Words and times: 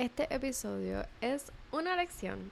Este 0.00 0.34
episodio 0.34 1.04
es 1.20 1.52
una 1.72 1.94
lección 1.94 2.50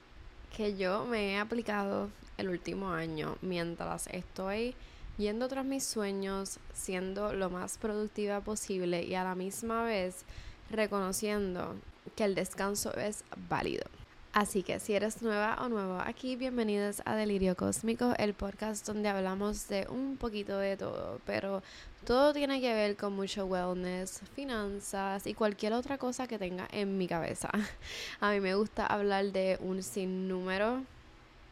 que 0.55 0.77
yo 0.77 1.05
me 1.05 1.31
he 1.31 1.39
aplicado 1.39 2.11
el 2.37 2.47
último 2.47 2.91
año 2.91 3.39
mientras 3.41 4.05
estoy 4.05 4.75
yendo 5.17 5.47
tras 5.47 5.65
mis 5.65 5.83
sueños, 5.83 6.59
siendo 6.75 7.33
lo 7.33 7.49
más 7.49 7.79
productiva 7.79 8.41
posible 8.41 9.01
y 9.01 9.15
a 9.15 9.23
la 9.23 9.33
misma 9.33 9.83
vez 9.83 10.25
reconociendo 10.69 11.73
que 12.15 12.25
el 12.25 12.35
descanso 12.35 12.93
es 12.95 13.23
válido. 13.49 13.85
Así 14.31 14.61
que 14.61 14.79
si 14.79 14.93
eres 14.93 15.23
nueva 15.23 15.57
o 15.59 15.69
nuevo 15.69 15.99
aquí, 15.99 16.35
bienvenidos 16.35 17.01
a 17.05 17.15
Delirio 17.15 17.57
Cósmico, 17.57 18.13
el 18.19 18.35
podcast 18.35 18.85
donde 18.85 19.09
hablamos 19.09 19.67
de 19.67 19.87
un 19.89 20.17
poquito 20.17 20.59
de 20.59 20.77
todo, 20.77 21.19
pero 21.25 21.63
todo 22.05 22.31
tiene 22.31 22.61
que 22.61 22.71
ver 22.71 22.95
con 22.95 23.13
mucho 23.13 23.47
wellness, 23.47 24.21
finanzas 24.35 25.25
y 25.25 25.33
cualquier 25.33 25.73
otra 25.73 25.97
cosa 25.97 26.27
que 26.27 26.37
tenga 26.37 26.67
en 26.71 26.99
mi 26.99 27.07
cabeza. 27.07 27.49
A 28.21 28.29
mí 28.29 28.39
me 28.39 28.53
gusta 28.53 28.85
hablar 28.85 29.31
de 29.31 29.57
un 29.61 29.81
sinnúmero 29.81 30.83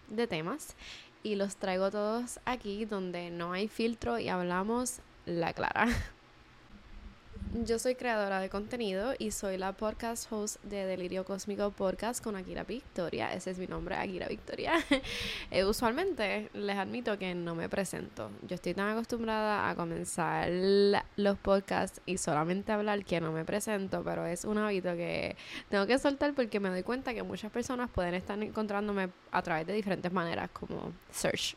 de 0.10 0.28
temas 0.28 0.76
y 1.24 1.34
los 1.34 1.56
traigo 1.56 1.90
todos 1.90 2.40
aquí 2.46 2.86
donde 2.86 3.32
no 3.32 3.54
hay 3.54 3.68
filtro 3.70 4.20
y 4.20 4.30
hablamos 4.30 5.00
la 5.26 5.52
clara. 5.52 5.88
Yo 7.54 7.80
soy 7.80 7.96
creadora 7.96 8.42
de 8.42 8.50
contenido 8.50 9.14
y 9.18 9.32
soy 9.32 9.58
la 9.58 9.72
podcast 9.72 10.30
host 10.32 10.62
de 10.64 10.86
Delirio 10.86 11.24
Cósmico 11.24 11.72
Podcast 11.72 12.22
con 12.22 12.36
Akira 12.36 12.66
Victoria. 12.66 13.34
Ese 13.34 13.52
es 13.52 13.58
mi 13.58 13.68
nombre, 13.68 13.96
Akira 13.96 14.28
Victoria. 14.28 14.74
Eh, 15.50 15.64
usualmente 15.64 16.50
les 16.54 16.76
admito 16.76 17.18
que 17.18 17.34
no 17.34 17.56
me 17.56 17.70
presento. 17.70 18.30
Yo 18.42 18.56
estoy 18.56 18.74
tan 18.74 18.90
acostumbrada 18.90 19.70
a 19.70 19.76
comenzar 19.76 20.50
los 21.16 21.38
podcasts 21.38 22.02
y 22.06 22.18
solamente 22.18 22.74
hablar 22.74 23.06
que 23.06 23.22
no 23.22 23.32
me 23.32 23.46
presento, 23.46 24.04
pero 24.04 24.26
es 24.26 24.44
un 24.44 24.58
hábito 24.58 24.94
que 24.96 25.38
tengo 25.70 25.88
que 25.88 25.98
soltar 26.00 26.34
porque 26.34 26.60
me 26.60 26.70
doy 26.70 26.84
cuenta 26.84 27.14
que 27.14 27.24
muchas 27.24 27.50
personas 27.52 27.90
pueden 27.90 28.14
estar 28.14 28.42
encontrándome 28.44 29.10
a 29.32 29.42
través 29.42 29.66
de 29.66 29.74
diferentes 29.74 30.12
maneras, 30.12 30.50
como 30.52 30.92
search. 31.12 31.56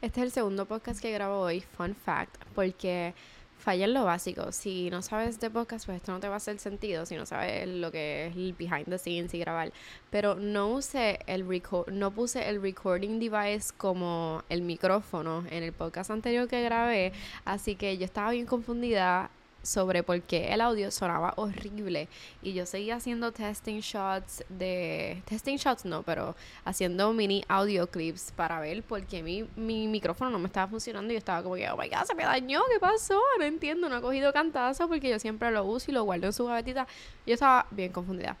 Este 0.00 0.20
es 0.20 0.26
el 0.26 0.32
segundo 0.32 0.66
podcast 0.66 1.00
que 1.00 1.10
grabo 1.10 1.40
hoy, 1.40 1.60
Fun 1.60 1.94
Fact, 1.94 2.36
porque 2.54 3.14
falla 3.58 3.84
en 3.84 3.94
lo 3.94 4.04
básico. 4.04 4.52
Si 4.52 4.88
no 4.90 5.02
sabes 5.02 5.38
de 5.40 5.50
podcast, 5.50 5.86
pues 5.86 5.96
esto 5.96 6.12
no 6.12 6.20
te 6.20 6.28
va 6.28 6.34
a 6.34 6.36
hacer 6.38 6.58
sentido 6.58 7.04
si 7.04 7.16
no 7.16 7.26
sabes 7.26 7.68
lo 7.68 7.90
que 7.90 8.28
es 8.28 8.36
el 8.36 8.54
behind 8.54 8.86
the 8.86 8.98
scenes 8.98 9.34
y 9.34 9.38
grabar. 9.38 9.72
Pero 10.10 10.36
no 10.36 10.68
use 10.68 11.18
el 11.26 11.44
no 11.92 12.10
puse 12.12 12.48
el 12.48 12.62
recording 12.62 13.18
device 13.18 13.72
como 13.76 14.42
el 14.48 14.62
micrófono 14.62 15.44
en 15.50 15.62
el 15.62 15.72
podcast 15.72 16.10
anterior 16.10 16.48
que 16.48 16.62
grabé, 16.62 17.12
así 17.44 17.74
que 17.74 17.98
yo 17.98 18.04
estaba 18.04 18.30
bien 18.30 18.46
confundida 18.46 19.30
sobre 19.68 20.02
por 20.02 20.20
qué 20.22 20.52
el 20.52 20.60
audio 20.60 20.90
sonaba 20.90 21.34
horrible. 21.36 22.08
Y 22.42 22.54
yo 22.54 22.66
seguía 22.66 22.96
haciendo 22.96 23.32
testing 23.32 23.80
shots 23.80 24.44
de 24.48 25.22
testing 25.26 25.56
shots 25.56 25.84
no 25.84 26.02
pero 26.02 26.34
haciendo 26.64 27.12
mini 27.12 27.44
audio 27.48 27.86
clips 27.86 28.32
para 28.34 28.60
ver 28.60 28.82
por 28.82 29.04
qué 29.06 29.22
mi, 29.22 29.46
mi 29.56 29.86
micrófono 29.88 30.30
no 30.30 30.38
me 30.38 30.46
estaba 30.46 30.68
funcionando. 30.68 31.12
Y 31.12 31.16
yo 31.16 31.18
estaba 31.18 31.42
como 31.42 31.56
que 31.56 31.68
oh 31.70 31.76
my 31.76 31.88
god 31.88 32.04
se 32.04 32.14
me 32.14 32.24
dañó 32.24 32.62
qué 32.72 32.80
pasó 32.80 33.20
no 33.38 33.44
entiendo 33.44 33.88
no 33.88 33.98
he 33.98 34.00
cogido 34.00 34.32
cantazo 34.32 34.88
porque 34.88 35.10
yo 35.10 35.18
siempre 35.18 35.50
lo 35.50 35.64
uso 35.64 35.90
y 35.90 35.94
lo 35.94 36.04
guardo 36.04 36.26
en 36.26 36.32
su 36.32 36.46
gavetita. 36.46 36.86
Yo 37.26 37.34
estaba 37.34 37.66
bien 37.70 37.92
confundida. 37.92 38.36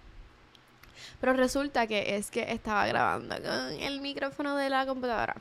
Pero 1.20 1.32
resulta 1.32 1.86
que 1.86 2.16
es 2.16 2.30
que 2.30 2.50
estaba 2.52 2.86
grabando 2.86 3.36
con 3.36 3.72
el 3.80 4.00
micrófono 4.00 4.56
de 4.56 4.70
la 4.70 4.86
computadora 4.86 5.36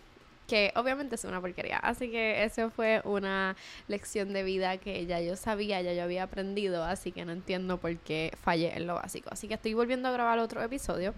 que 0.47 0.71
obviamente 0.75 1.15
es 1.15 1.23
una 1.25 1.41
porquería. 1.41 1.77
Así 1.77 2.09
que 2.09 2.43
eso 2.43 2.69
fue 2.69 3.01
una 3.03 3.55
lección 3.87 4.33
de 4.33 4.43
vida 4.43 4.77
que 4.77 5.05
ya 5.05 5.19
yo 5.21 5.35
sabía, 5.35 5.81
ya 5.81 5.93
yo 5.93 6.03
había 6.03 6.23
aprendido, 6.23 6.83
así 6.83 7.11
que 7.11 7.25
no 7.25 7.33
entiendo 7.33 7.77
por 7.77 7.95
qué 7.97 8.31
fallé 8.41 8.75
en 8.75 8.87
lo 8.87 8.95
básico. 8.95 9.29
Así 9.31 9.47
que 9.47 9.55
estoy 9.55 9.73
volviendo 9.73 10.07
a 10.07 10.11
grabar 10.11 10.39
otro 10.39 10.63
episodio, 10.63 11.13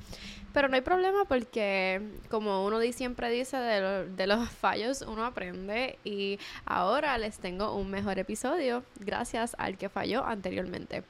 pero 0.54 0.68
no 0.68 0.76
hay 0.76 0.82
problema 0.82 1.26
porque 1.26 2.02
como 2.30 2.66
uno 2.66 2.80
siempre 2.92 3.30
dice 3.30 3.58
de, 3.58 4.10
de 4.10 4.28
los 4.28 4.50
fallos 4.62 5.02
uno 5.02 5.26
aprende 5.26 6.00
y 6.04 6.40
ahora 6.66 7.18
les 7.18 7.38
tengo 7.38 7.76
un 7.76 7.92
mejor 7.92 8.18
episodio 8.18 8.84
gracias 9.00 9.56
al 9.60 9.78
que 9.78 9.89
falló 9.89 10.26
anteriormente. 10.26 11.04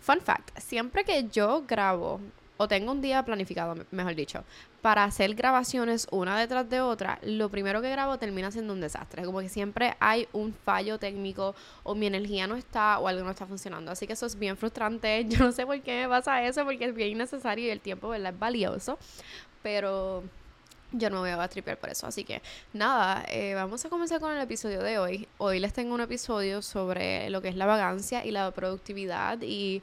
Fun 0.00 0.20
fact, 0.20 0.58
siempre 0.58 1.04
que 1.04 1.28
yo 1.28 1.62
grabo 1.68 2.20
o 2.56 2.68
tengo 2.68 2.92
un 2.92 3.00
día 3.00 3.24
planificado, 3.24 3.76
mejor 3.90 4.14
dicho, 4.14 4.44
para 4.82 5.04
hacer 5.04 5.34
grabaciones 5.36 6.08
una 6.10 6.38
detrás 6.38 6.68
de 6.68 6.80
otra, 6.80 7.20
lo 7.22 7.48
primero 7.48 7.80
que 7.80 7.88
grabo 7.88 8.18
termina 8.18 8.50
siendo 8.50 8.72
un 8.72 8.80
desastre. 8.80 9.24
Como 9.24 9.38
que 9.38 9.48
siempre 9.48 9.96
hay 10.00 10.28
un 10.32 10.52
fallo 10.52 10.98
técnico 10.98 11.54
o 11.84 11.94
mi 11.94 12.06
energía 12.06 12.48
no 12.48 12.56
está 12.56 12.98
o 12.98 13.06
algo 13.06 13.22
no 13.24 13.30
está 13.30 13.46
funcionando. 13.46 13.92
Así 13.92 14.08
que 14.08 14.14
eso 14.14 14.26
es 14.26 14.36
bien 14.36 14.56
frustrante. 14.56 15.24
Yo 15.28 15.38
no 15.38 15.52
sé 15.52 15.64
por 15.64 15.80
qué 15.82 16.02
me 16.02 16.08
pasa 16.08 16.44
eso 16.44 16.64
porque 16.64 16.86
es 16.86 16.94
bien 16.94 17.10
innecesario 17.10 17.66
y 17.66 17.70
el 17.70 17.80
tiempo, 17.80 18.08
¿verdad? 18.08 18.32
Es 18.34 18.38
valioso. 18.38 18.98
Pero 19.62 20.24
yo 20.94 21.08
no 21.08 21.22
me 21.22 21.34
voy 21.34 21.42
a 21.42 21.48
tripear 21.48 21.78
por 21.78 21.88
eso. 21.88 22.06
Así 22.06 22.24
que 22.24 22.42
nada, 22.72 23.24
eh, 23.28 23.54
vamos 23.54 23.84
a 23.84 23.88
comenzar 23.88 24.20
con 24.20 24.34
el 24.34 24.42
episodio 24.42 24.82
de 24.82 24.98
hoy. 24.98 25.28
Hoy 25.38 25.60
les 25.60 25.72
tengo 25.72 25.94
un 25.94 26.00
episodio 26.00 26.60
sobre 26.60 27.30
lo 27.30 27.40
que 27.40 27.48
es 27.48 27.56
la 27.56 27.66
vagancia 27.66 28.24
y 28.26 28.32
la 28.32 28.50
productividad 28.50 29.38
y 29.40 29.82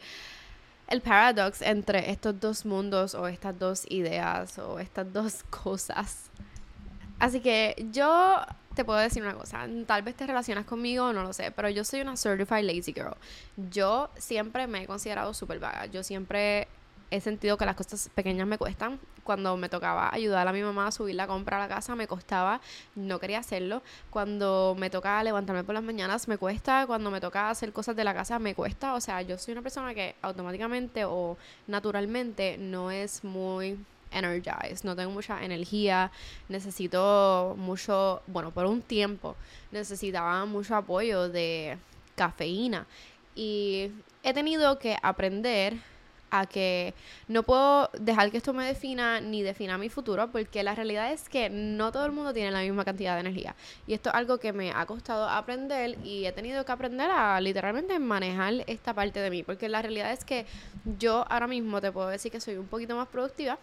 el 0.90 1.02
paradox 1.02 1.62
entre 1.62 2.12
estos 2.12 2.40
dos 2.40 2.66
mundos 2.66 3.16
o 3.16 3.28
estas 3.28 3.58
dos 3.58 3.86
ideas 3.90 4.58
o 4.60 4.80
estas 4.80 5.12
dos 5.14 5.44
cosas. 5.50 6.30
Así 7.20 7.42
que 7.42 7.76
yo 7.92 8.42
te 8.76 8.86
puedo 8.86 9.00
decir 9.00 9.22
una 9.22 9.34
cosa, 9.34 9.68
tal 9.86 10.04
vez 10.04 10.16
te 10.16 10.26
relacionas 10.26 10.66
conmigo, 10.66 11.12
no 11.12 11.24
lo 11.24 11.34
sé, 11.34 11.52
pero 11.52 11.70
yo 11.70 11.84
soy 11.84 12.02
una 12.02 12.16
certified 12.16 12.64
lazy 12.64 12.94
girl. 12.94 13.16
Yo 13.70 14.10
siempre 14.18 14.68
me 14.68 14.84
he 14.84 14.88
considerado 14.88 15.34
súper 15.34 15.60
vaga. 15.60 15.86
Yo 15.88 16.02
siempre 16.02 16.68
he 17.12 17.22
sentido 17.22 17.58
que 17.58 17.66
las 17.66 17.76
cosas 17.76 18.10
pequeñas 18.14 18.48
me 18.48 18.58
cuestan. 18.58 19.00
Cuando 19.24 19.58
me 19.58 19.70
tocaba 19.70 20.14
ayudar 20.14 20.48
a 20.48 20.54
mi 20.54 20.62
mamá 20.62 20.88
a 20.88 20.92
subir 20.92 21.16
la 21.16 21.28
compra 21.28 21.58
a 21.58 21.60
la 21.60 21.68
casa, 21.68 21.96
me 21.96 22.08
costaba, 22.08 22.62
no 22.96 23.20
quería 23.20 23.40
hacerlo. 23.40 23.82
Cuando 24.10 24.76
me 24.78 24.90
toca 24.90 25.24
levantarme 25.24 25.64
por 25.64 25.76
las 25.76 25.84
mañanas, 25.84 26.28
me 26.28 26.38
cuesta. 26.38 26.86
Cuando 26.88 27.12
me 27.12 27.22
toca 27.22 27.50
hacer 27.50 27.74
cosas 27.74 27.96
de 27.96 28.04
la 28.04 28.14
casa, 28.14 28.40
me 28.40 28.56
cuesta. 28.56 28.94
O 28.94 29.02
sea, 29.02 29.22
yo 29.22 29.38
soy 29.38 29.54
una 29.54 29.62
persona 29.62 29.94
que 29.94 30.16
automáticamente 30.22 31.06
o 31.06 31.38
naturalmente 31.68 32.58
no 32.58 32.92
es 32.92 33.24
muy 33.24 33.78
energized, 34.12 34.84
no 34.84 34.96
tengo 34.96 35.12
mucha 35.12 35.44
energía, 35.44 36.12
necesito 36.48 37.56
mucho, 37.58 38.22
bueno, 38.28 38.50
por 38.52 38.66
un 38.66 38.82
tiempo 38.82 39.36
necesitaba 39.72 40.46
mucho 40.46 40.76
apoyo 40.76 41.30
de 41.30 41.78
cafeína 42.16 42.88
y 43.36 43.92
he 44.24 44.34
tenido 44.34 44.80
que 44.80 44.98
aprender 45.02 45.78
a 46.32 46.46
que 46.46 46.94
no 47.28 47.44
puedo 47.44 47.90
dejar 48.00 48.32
que 48.32 48.38
esto 48.38 48.54
me 48.54 48.66
defina 48.66 49.22
ni 49.22 49.42
defina 49.44 49.78
mi 49.78 49.90
futuro, 49.90 50.32
porque 50.32 50.64
la 50.64 50.76
realidad 50.76 51.12
es 51.12 51.30
que 51.30 51.50
no 51.50 51.92
todo 51.92 52.06
el 52.06 52.12
mundo 52.12 52.34
tiene 52.34 52.52
la 52.52 52.62
misma 52.62 52.86
cantidad 52.86 53.16
de 53.16 53.22
energía. 53.22 53.56
Y 53.88 53.94
esto 53.94 54.10
es 54.10 54.16
algo 54.16 54.38
que 54.38 54.54
me 54.54 54.72
ha 54.72 54.86
costado 54.86 55.28
aprender 55.28 55.98
y 56.04 56.26
he 56.26 56.32
tenido 56.32 56.66
que 56.66 56.72
aprender 56.72 57.10
a 57.12 57.40
literalmente 57.42 57.98
manejar 58.00 58.54
esta 58.68 58.94
parte 58.94 59.20
de 59.20 59.30
mí, 59.30 59.44
porque 59.44 59.70
la 59.70 59.82
realidad 59.82 60.12
es 60.12 60.24
que 60.24 60.46
yo 60.98 61.26
ahora 61.30 61.48
mismo 61.48 61.82
te 61.82 61.92
puedo 61.92 62.08
decir 62.08 62.32
que 62.32 62.42
soy 62.42 62.58
un 62.58 62.68
poquito 62.68 62.96
más 62.96 63.08
productiva, 63.08 63.58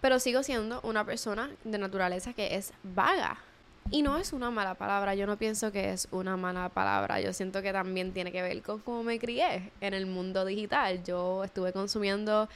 pero 0.00 0.18
sigo 0.18 0.42
siendo 0.42 0.80
una 0.82 1.04
persona 1.04 1.50
de 1.64 1.78
naturaleza 1.78 2.32
que 2.32 2.56
es 2.56 2.72
vaga. 2.82 3.38
Y 3.90 4.02
no 4.02 4.16
es 4.18 4.32
una 4.32 4.50
mala 4.50 4.74
palabra, 4.74 5.14
yo 5.14 5.26
no 5.26 5.36
pienso 5.36 5.70
que 5.70 5.92
es 5.92 6.08
una 6.10 6.36
mala 6.36 6.68
palabra, 6.70 7.20
yo 7.20 7.32
siento 7.32 7.62
que 7.62 7.72
también 7.72 8.12
tiene 8.12 8.32
que 8.32 8.42
ver 8.42 8.62
con 8.62 8.80
cómo 8.80 9.02
me 9.02 9.18
crié 9.18 9.70
en 9.80 9.94
el 9.94 10.06
mundo 10.06 10.44
digital. 10.44 11.04
Yo 11.04 11.44
estuve 11.44 11.72
consumiendo, 11.72 12.48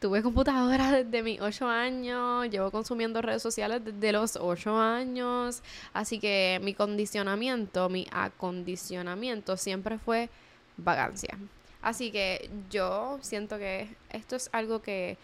tuve 0.00 0.22
computadora 0.22 0.90
desde 1.04 1.22
mis 1.22 1.40
8 1.40 1.68
años, 1.68 2.50
llevo 2.50 2.70
consumiendo 2.70 3.20
redes 3.22 3.42
sociales 3.42 3.84
desde 3.84 4.12
los 4.12 4.36
8 4.36 4.78
años, 4.78 5.62
así 5.92 6.18
que 6.18 6.58
mi 6.62 6.74
condicionamiento, 6.74 7.88
mi 7.88 8.06
acondicionamiento 8.10 9.56
siempre 9.56 9.98
fue 9.98 10.30
vagancia. 10.78 11.38
Así 11.82 12.10
que 12.10 12.50
yo 12.70 13.18
siento 13.22 13.58
que 13.58 13.94
esto 14.10 14.36
es 14.36 14.50
algo 14.52 14.82
que 14.82 15.18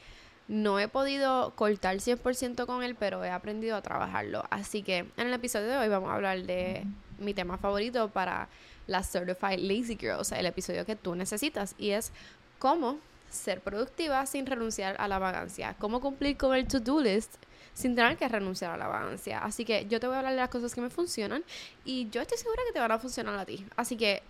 no 0.48 0.78
he 0.78 0.88
podido 0.88 1.52
cortar 1.56 1.96
100% 1.96 2.66
con 2.66 2.82
él, 2.82 2.94
pero 2.94 3.24
he 3.24 3.30
aprendido 3.30 3.76
a 3.76 3.82
trabajarlo. 3.82 4.44
Así 4.50 4.82
que 4.82 4.98
en 4.98 5.26
el 5.26 5.32
episodio 5.32 5.68
de 5.68 5.76
hoy 5.76 5.88
vamos 5.88 6.10
a 6.10 6.14
hablar 6.14 6.42
de 6.42 6.84
mi 7.18 7.34
tema 7.34 7.58
favorito 7.58 8.08
para 8.10 8.48
las 8.86 9.10
Certified 9.10 9.58
Lazy 9.58 9.96
Girls, 9.96 10.30
el 10.32 10.46
episodio 10.46 10.86
que 10.86 10.94
tú 10.94 11.14
necesitas, 11.14 11.74
y 11.78 11.90
es 11.90 12.12
cómo 12.58 12.98
ser 13.30 13.60
productiva 13.60 14.24
sin 14.26 14.46
renunciar 14.46 14.96
a 14.98 15.08
la 15.08 15.18
vagancia, 15.18 15.74
cómo 15.78 16.00
cumplir 16.00 16.36
con 16.36 16.54
el 16.54 16.66
to-do 16.66 17.00
list 17.00 17.34
sin 17.74 17.94
tener 17.94 18.16
que 18.16 18.26
renunciar 18.28 18.70
a 18.70 18.76
la 18.76 18.86
vagancia. 18.86 19.40
Así 19.40 19.64
que 19.64 19.86
yo 19.86 20.00
te 20.00 20.06
voy 20.06 20.14
a 20.14 20.18
hablar 20.20 20.32
de 20.32 20.40
las 20.40 20.48
cosas 20.48 20.74
que 20.74 20.80
me 20.80 20.88
funcionan 20.88 21.44
y 21.84 22.08
yo 22.08 22.22
estoy 22.22 22.38
segura 22.38 22.62
que 22.66 22.72
te 22.72 22.80
van 22.80 22.92
a 22.92 22.98
funcionar 22.98 23.38
a 23.38 23.44
ti. 23.44 23.66
Así 23.76 23.96
que, 23.96 24.22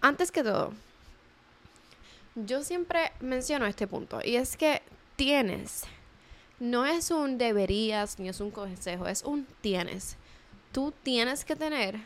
antes 0.00 0.32
que 0.32 0.42
todo, 0.42 0.72
yo 2.34 2.64
siempre 2.64 3.12
menciono 3.20 3.66
este 3.66 3.86
punto 3.86 4.20
y 4.24 4.36
es 4.36 4.56
que 4.56 4.82
tienes. 5.16 5.84
No 6.60 6.86
es 6.86 7.10
un 7.10 7.38
deberías 7.38 8.18
ni 8.18 8.28
es 8.28 8.40
un 8.40 8.50
consejo, 8.50 9.06
es 9.06 9.22
un 9.22 9.46
tienes. 9.60 10.16
Tú 10.72 10.92
tienes 11.02 11.44
que 11.44 11.56
tener 11.56 11.96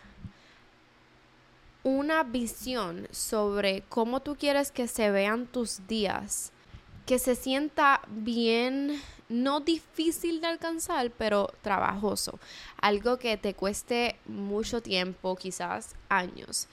una 1.82 2.22
visión 2.22 3.06
sobre 3.12 3.82
cómo 3.88 4.20
tú 4.20 4.36
quieres 4.36 4.72
que 4.72 4.88
se 4.88 5.10
vean 5.10 5.46
tus 5.46 5.86
días 5.86 6.52
que 7.06 7.20
se 7.20 7.36
sienta 7.36 8.02
bien, 8.08 9.00
no 9.28 9.60
difícil 9.60 10.40
de 10.40 10.48
alcanzar, 10.48 11.12
pero 11.12 11.48
trabajoso. 11.62 12.38
Algo 12.80 13.18
que 13.18 13.36
te 13.36 13.54
cueste 13.54 14.16
mucho 14.26 14.82
tiempo, 14.82 15.36
quizás 15.36 15.94
años. 16.08 16.66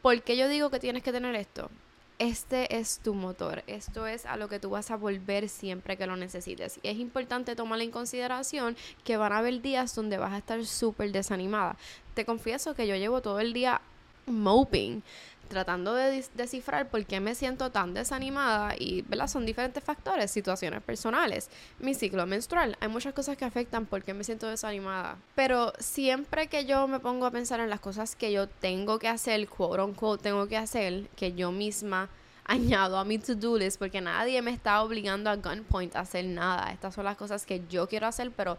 ¿Por 0.00 0.22
qué 0.22 0.38
yo 0.38 0.48
digo 0.48 0.70
que 0.70 0.80
tienes 0.80 1.02
que 1.02 1.12
tener 1.12 1.34
esto? 1.34 1.70
Este 2.20 2.76
es 2.76 3.00
tu 3.00 3.12
motor, 3.12 3.64
esto 3.66 4.06
es 4.06 4.24
a 4.24 4.36
lo 4.36 4.48
que 4.48 4.60
tú 4.60 4.70
vas 4.70 4.92
a 4.92 4.96
volver 4.96 5.48
siempre 5.48 5.96
que 5.96 6.06
lo 6.06 6.16
necesites. 6.16 6.78
Y 6.82 6.88
es 6.88 6.98
importante 6.98 7.56
tomar 7.56 7.80
en 7.80 7.90
consideración 7.90 8.76
que 9.02 9.16
van 9.16 9.32
a 9.32 9.38
haber 9.38 9.60
días 9.62 9.96
donde 9.96 10.18
vas 10.18 10.32
a 10.32 10.38
estar 10.38 10.64
súper 10.64 11.10
desanimada. 11.10 11.76
Te 12.14 12.24
confieso 12.24 12.74
que 12.74 12.86
yo 12.86 12.94
llevo 12.94 13.20
todo 13.20 13.40
el 13.40 13.52
día 13.52 13.80
moping 14.26 15.02
tratando 15.48 15.94
de 15.94 16.24
descifrar 16.34 16.88
por 16.88 17.04
qué 17.06 17.20
me 17.20 17.34
siento 17.34 17.70
tan 17.70 17.94
desanimada 17.94 18.74
y, 18.78 19.02
¿verdad? 19.02 19.28
Son 19.28 19.46
diferentes 19.46 19.82
factores, 19.82 20.30
situaciones 20.30 20.82
personales, 20.82 21.50
mi 21.78 21.94
ciclo 21.94 22.26
menstrual, 22.26 22.76
hay 22.80 22.88
muchas 22.88 23.14
cosas 23.14 23.36
que 23.36 23.44
afectan 23.44 23.86
por 23.86 24.02
qué 24.02 24.14
me 24.14 24.24
siento 24.24 24.48
desanimada. 24.48 25.16
Pero 25.34 25.72
siempre 25.78 26.48
que 26.48 26.64
yo 26.64 26.88
me 26.88 27.00
pongo 27.00 27.26
a 27.26 27.30
pensar 27.30 27.60
en 27.60 27.70
las 27.70 27.80
cosas 27.80 28.16
que 28.16 28.32
yo 28.32 28.48
tengo 28.48 28.98
que 28.98 29.08
hacer, 29.08 29.48
quote 29.48 29.82
unquote, 29.82 30.22
tengo 30.22 30.46
que 30.48 30.56
hacer, 30.56 31.08
que 31.16 31.32
yo 31.32 31.52
misma 31.52 32.08
añado 32.44 32.98
a 32.98 33.04
mi 33.04 33.18
to-do 33.18 33.56
list 33.56 33.78
porque 33.78 34.00
nadie 34.00 34.42
me 34.42 34.50
está 34.50 34.82
obligando 34.82 35.30
a 35.30 35.36
gunpoint 35.36 35.96
a 35.96 36.00
hacer 36.00 36.24
nada. 36.24 36.72
Estas 36.72 36.94
son 36.94 37.04
las 37.04 37.16
cosas 37.16 37.46
que 37.46 37.62
yo 37.68 37.88
quiero 37.88 38.06
hacer, 38.06 38.30
pero 38.30 38.58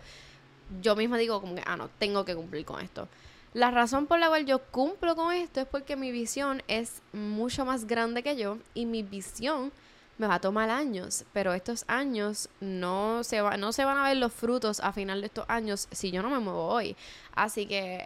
yo 0.81 0.95
misma 0.95 1.17
digo 1.17 1.39
como 1.41 1.55
que, 1.55 1.63
ah, 1.65 1.77
no, 1.77 1.89
tengo 1.99 2.25
que 2.25 2.35
cumplir 2.35 2.65
con 2.65 2.81
esto. 2.81 3.07
La 3.55 3.71
razón 3.71 4.05
por 4.05 4.19
la 4.19 4.27
cual 4.27 4.45
yo 4.45 4.59
cumplo 4.59 5.15
con 5.15 5.31
esto 5.31 5.61
es 5.61 5.65
porque 5.65 5.95
mi 5.95 6.11
visión 6.11 6.61
es 6.67 7.01
mucho 7.13 7.63
más 7.63 7.87
grande 7.87 8.21
que 8.21 8.35
yo 8.35 8.57
y 8.73 8.85
mi 8.85 9.01
visión 9.01 9.71
me 10.17 10.27
va 10.27 10.35
a 10.35 10.41
tomar 10.41 10.69
años, 10.69 11.23
pero 11.31 11.53
estos 11.53 11.85
años 11.87 12.49
no 12.59 13.23
se, 13.23 13.39
va, 13.39 13.55
no 13.55 13.71
se 13.71 13.85
van 13.85 13.97
a 13.97 14.03
ver 14.03 14.17
los 14.17 14.33
frutos 14.33 14.81
a 14.81 14.91
final 14.91 15.21
de 15.21 15.27
estos 15.27 15.45
años 15.47 15.87
si 15.93 16.11
yo 16.11 16.21
no 16.21 16.29
me 16.29 16.39
muevo 16.39 16.65
hoy. 16.67 16.97
Así 17.33 17.65
que 17.65 18.05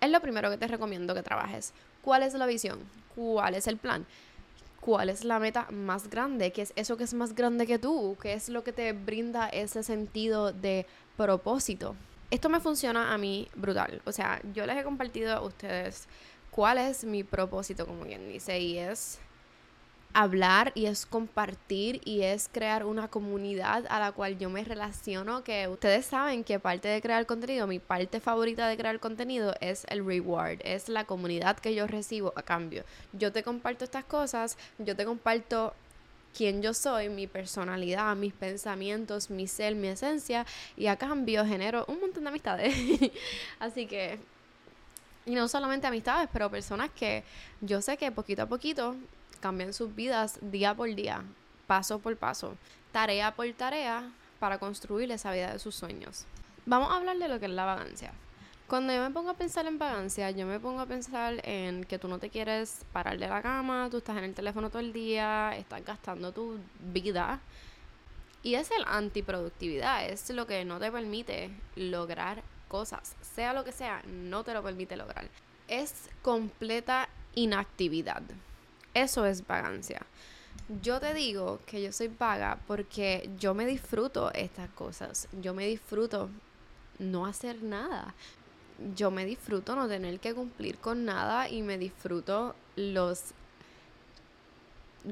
es 0.00 0.10
lo 0.10 0.20
primero 0.20 0.50
que 0.50 0.58
te 0.58 0.66
recomiendo 0.66 1.14
que 1.14 1.22
trabajes. 1.22 1.72
¿Cuál 2.02 2.24
es 2.24 2.34
la 2.34 2.46
visión? 2.46 2.80
¿Cuál 3.14 3.54
es 3.54 3.68
el 3.68 3.76
plan? 3.76 4.04
¿Cuál 4.80 5.08
es 5.08 5.22
la 5.22 5.38
meta 5.38 5.68
más 5.70 6.10
grande? 6.10 6.50
¿Qué 6.50 6.62
es 6.62 6.72
eso 6.74 6.96
que 6.96 7.04
es 7.04 7.14
más 7.14 7.36
grande 7.36 7.64
que 7.64 7.78
tú? 7.78 8.16
¿Qué 8.20 8.32
es 8.32 8.48
lo 8.48 8.64
que 8.64 8.72
te 8.72 8.92
brinda 8.92 9.48
ese 9.50 9.84
sentido 9.84 10.52
de 10.52 10.84
propósito? 11.16 11.94
Esto 12.30 12.48
me 12.48 12.60
funciona 12.60 13.12
a 13.12 13.18
mí 13.18 13.48
brutal. 13.54 14.00
O 14.04 14.12
sea, 14.12 14.40
yo 14.54 14.66
les 14.66 14.76
he 14.76 14.84
compartido 14.84 15.34
a 15.34 15.40
ustedes 15.42 16.06
cuál 16.50 16.78
es 16.78 17.04
mi 17.04 17.24
propósito, 17.24 17.86
como 17.86 18.04
quien 18.04 18.28
dice, 18.28 18.58
y 18.58 18.78
es 18.78 19.18
hablar 20.12 20.72
y 20.74 20.86
es 20.86 21.06
compartir 21.06 22.00
y 22.04 22.22
es 22.22 22.48
crear 22.50 22.84
una 22.84 23.08
comunidad 23.08 23.84
a 23.88 24.00
la 24.00 24.12
cual 24.12 24.38
yo 24.38 24.50
me 24.50 24.64
relaciono 24.64 25.44
que 25.44 25.68
ustedes 25.68 26.06
saben 26.06 26.42
que 26.42 26.58
parte 26.58 26.88
de 26.88 27.00
crear 27.00 27.26
contenido, 27.26 27.66
mi 27.66 27.78
parte 27.78 28.18
favorita 28.20 28.66
de 28.66 28.76
crear 28.76 28.98
contenido 28.98 29.54
es 29.60 29.84
el 29.88 30.04
reward, 30.04 30.58
es 30.64 30.88
la 30.88 31.04
comunidad 31.04 31.58
que 31.58 31.74
yo 31.74 31.86
recibo 31.86 32.32
a 32.36 32.42
cambio. 32.42 32.84
Yo 33.12 33.32
te 33.32 33.42
comparto 33.42 33.84
estas 33.84 34.04
cosas, 34.04 34.58
yo 34.78 34.96
te 34.96 35.04
comparto 35.04 35.74
quién 36.36 36.62
yo 36.62 36.74
soy, 36.74 37.08
mi 37.08 37.26
personalidad, 37.26 38.14
mis 38.16 38.32
pensamientos, 38.32 39.30
mi 39.30 39.46
ser, 39.46 39.74
mi 39.74 39.88
esencia, 39.88 40.46
y 40.76 40.86
a 40.86 40.96
cambio 40.96 41.44
genero 41.44 41.84
un 41.88 42.00
montón 42.00 42.24
de 42.24 42.28
amistades. 42.30 42.74
Así 43.58 43.86
que, 43.86 44.18
y 45.26 45.34
no 45.34 45.48
solamente 45.48 45.86
amistades, 45.86 46.28
pero 46.32 46.50
personas 46.50 46.90
que 46.90 47.24
yo 47.60 47.82
sé 47.82 47.96
que 47.96 48.10
poquito 48.12 48.42
a 48.42 48.46
poquito 48.46 48.96
cambian 49.40 49.72
sus 49.72 49.94
vidas 49.94 50.38
día 50.42 50.74
por 50.74 50.94
día, 50.94 51.22
paso 51.66 51.98
por 51.98 52.16
paso, 52.16 52.56
tarea 52.92 53.34
por 53.34 53.50
tarea, 53.52 54.10
para 54.40 54.58
construir 54.58 55.12
esa 55.12 55.30
vida 55.30 55.52
de 55.52 55.58
sus 55.60 55.76
sueños. 55.76 56.24
Vamos 56.66 56.90
a 56.90 56.96
hablar 56.96 57.18
de 57.18 57.28
lo 57.28 57.38
que 57.38 57.46
es 57.46 57.52
la 57.52 57.66
vagancia. 57.66 58.12
Cuando 58.70 58.94
yo 58.94 59.02
me 59.02 59.10
pongo 59.10 59.30
a 59.30 59.34
pensar 59.34 59.66
en 59.66 59.80
vagancia, 59.80 60.30
yo 60.30 60.46
me 60.46 60.60
pongo 60.60 60.78
a 60.78 60.86
pensar 60.86 61.40
en 61.42 61.82
que 61.82 61.98
tú 61.98 62.06
no 62.06 62.20
te 62.20 62.30
quieres 62.30 62.84
parar 62.92 63.18
de 63.18 63.26
la 63.26 63.42
cama, 63.42 63.88
tú 63.90 63.96
estás 63.96 64.16
en 64.16 64.22
el 64.22 64.32
teléfono 64.32 64.70
todo 64.70 64.78
el 64.78 64.92
día, 64.92 65.56
estás 65.56 65.84
gastando 65.84 66.30
tu 66.30 66.56
vida. 66.78 67.40
Y 68.44 68.54
es 68.54 68.70
el 68.70 68.84
antiproductividad, 68.86 70.08
es 70.08 70.30
lo 70.30 70.46
que 70.46 70.64
no 70.64 70.78
te 70.78 70.92
permite 70.92 71.50
lograr 71.74 72.44
cosas, 72.68 73.16
sea 73.34 73.52
lo 73.54 73.64
que 73.64 73.72
sea, 73.72 74.04
no 74.06 74.44
te 74.44 74.54
lo 74.54 74.62
permite 74.62 74.96
lograr. 74.96 75.28
Es 75.66 76.08
completa 76.22 77.08
inactividad. 77.34 78.22
Eso 78.94 79.26
es 79.26 79.44
vagancia. 79.48 80.06
Yo 80.80 81.00
te 81.00 81.12
digo 81.12 81.58
que 81.66 81.82
yo 81.82 81.90
soy 81.90 82.06
vaga 82.06 82.60
porque 82.68 83.30
yo 83.36 83.52
me 83.52 83.66
disfruto 83.66 84.32
estas 84.32 84.70
cosas. 84.70 85.26
Yo 85.32 85.54
me 85.54 85.66
disfruto 85.66 86.30
no 87.00 87.26
hacer 87.26 87.62
nada 87.64 88.14
yo 88.96 89.10
me 89.10 89.24
disfruto 89.24 89.74
no 89.76 89.88
tener 89.88 90.20
que 90.20 90.34
cumplir 90.34 90.78
con 90.78 91.04
nada 91.04 91.48
y 91.48 91.62
me 91.62 91.78
disfruto 91.78 92.54
los 92.76 93.34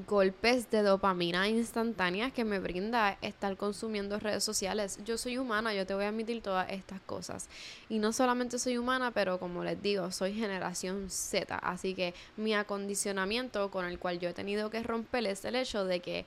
golpes 0.06 0.70
de 0.70 0.82
dopamina 0.82 1.48
instantáneas 1.48 2.32
que 2.32 2.44
me 2.44 2.58
brinda 2.58 3.16
estar 3.22 3.56
consumiendo 3.56 4.18
redes 4.18 4.44
sociales. 4.44 4.98
Yo 5.04 5.16
soy 5.16 5.38
humana, 5.38 5.72
yo 5.72 5.86
te 5.86 5.94
voy 5.94 6.04
a 6.04 6.08
admitir 6.08 6.42
todas 6.42 6.70
estas 6.70 7.00
cosas. 7.00 7.48
Y 7.88 7.98
no 7.98 8.12
solamente 8.12 8.58
soy 8.58 8.76
humana, 8.76 9.10
pero 9.12 9.38
como 9.38 9.64
les 9.64 9.80
digo, 9.80 10.10
soy 10.10 10.34
generación 10.34 11.08
Z. 11.08 11.56
Así 11.56 11.94
que 11.94 12.14
mi 12.36 12.54
acondicionamiento 12.54 13.70
con 13.70 13.86
el 13.86 13.98
cual 13.98 14.18
yo 14.18 14.28
he 14.28 14.34
tenido 14.34 14.70
que 14.70 14.82
romper 14.82 15.26
es 15.26 15.44
el 15.44 15.56
hecho 15.56 15.84
de 15.84 16.00
que 16.00 16.26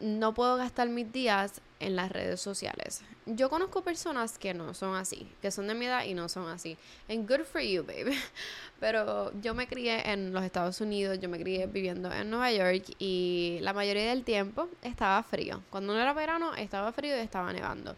no 0.00 0.34
puedo 0.34 0.56
gastar 0.56 0.88
mis 0.88 1.12
días 1.12 1.60
en 1.80 1.96
las 1.96 2.12
redes 2.12 2.40
sociales. 2.40 3.02
Yo 3.26 3.50
conozco 3.50 3.82
personas 3.82 4.38
que 4.38 4.54
no 4.54 4.74
son 4.74 4.94
así, 4.94 5.30
que 5.42 5.50
son 5.50 5.66
de 5.66 5.74
mi 5.74 5.86
edad 5.86 6.04
y 6.04 6.14
no 6.14 6.28
son 6.28 6.48
así. 6.48 6.76
And 7.08 7.28
good 7.28 7.44
for 7.44 7.60
you, 7.60 7.82
baby. 7.82 8.16
Pero 8.80 9.32
yo 9.40 9.54
me 9.54 9.66
crié 9.66 10.10
en 10.12 10.32
los 10.32 10.44
Estados 10.44 10.80
Unidos, 10.80 11.18
yo 11.20 11.28
me 11.28 11.38
crié 11.38 11.66
viviendo 11.66 12.12
en 12.12 12.30
Nueva 12.30 12.52
York 12.52 12.94
y 12.98 13.58
la 13.62 13.72
mayoría 13.72 14.10
del 14.10 14.24
tiempo 14.24 14.68
estaba 14.82 15.22
frío. 15.22 15.62
Cuando 15.70 15.94
no 15.94 16.00
era 16.00 16.12
verano, 16.12 16.54
estaba 16.54 16.92
frío 16.92 17.16
y 17.16 17.20
estaba 17.20 17.52
nevando. 17.52 17.96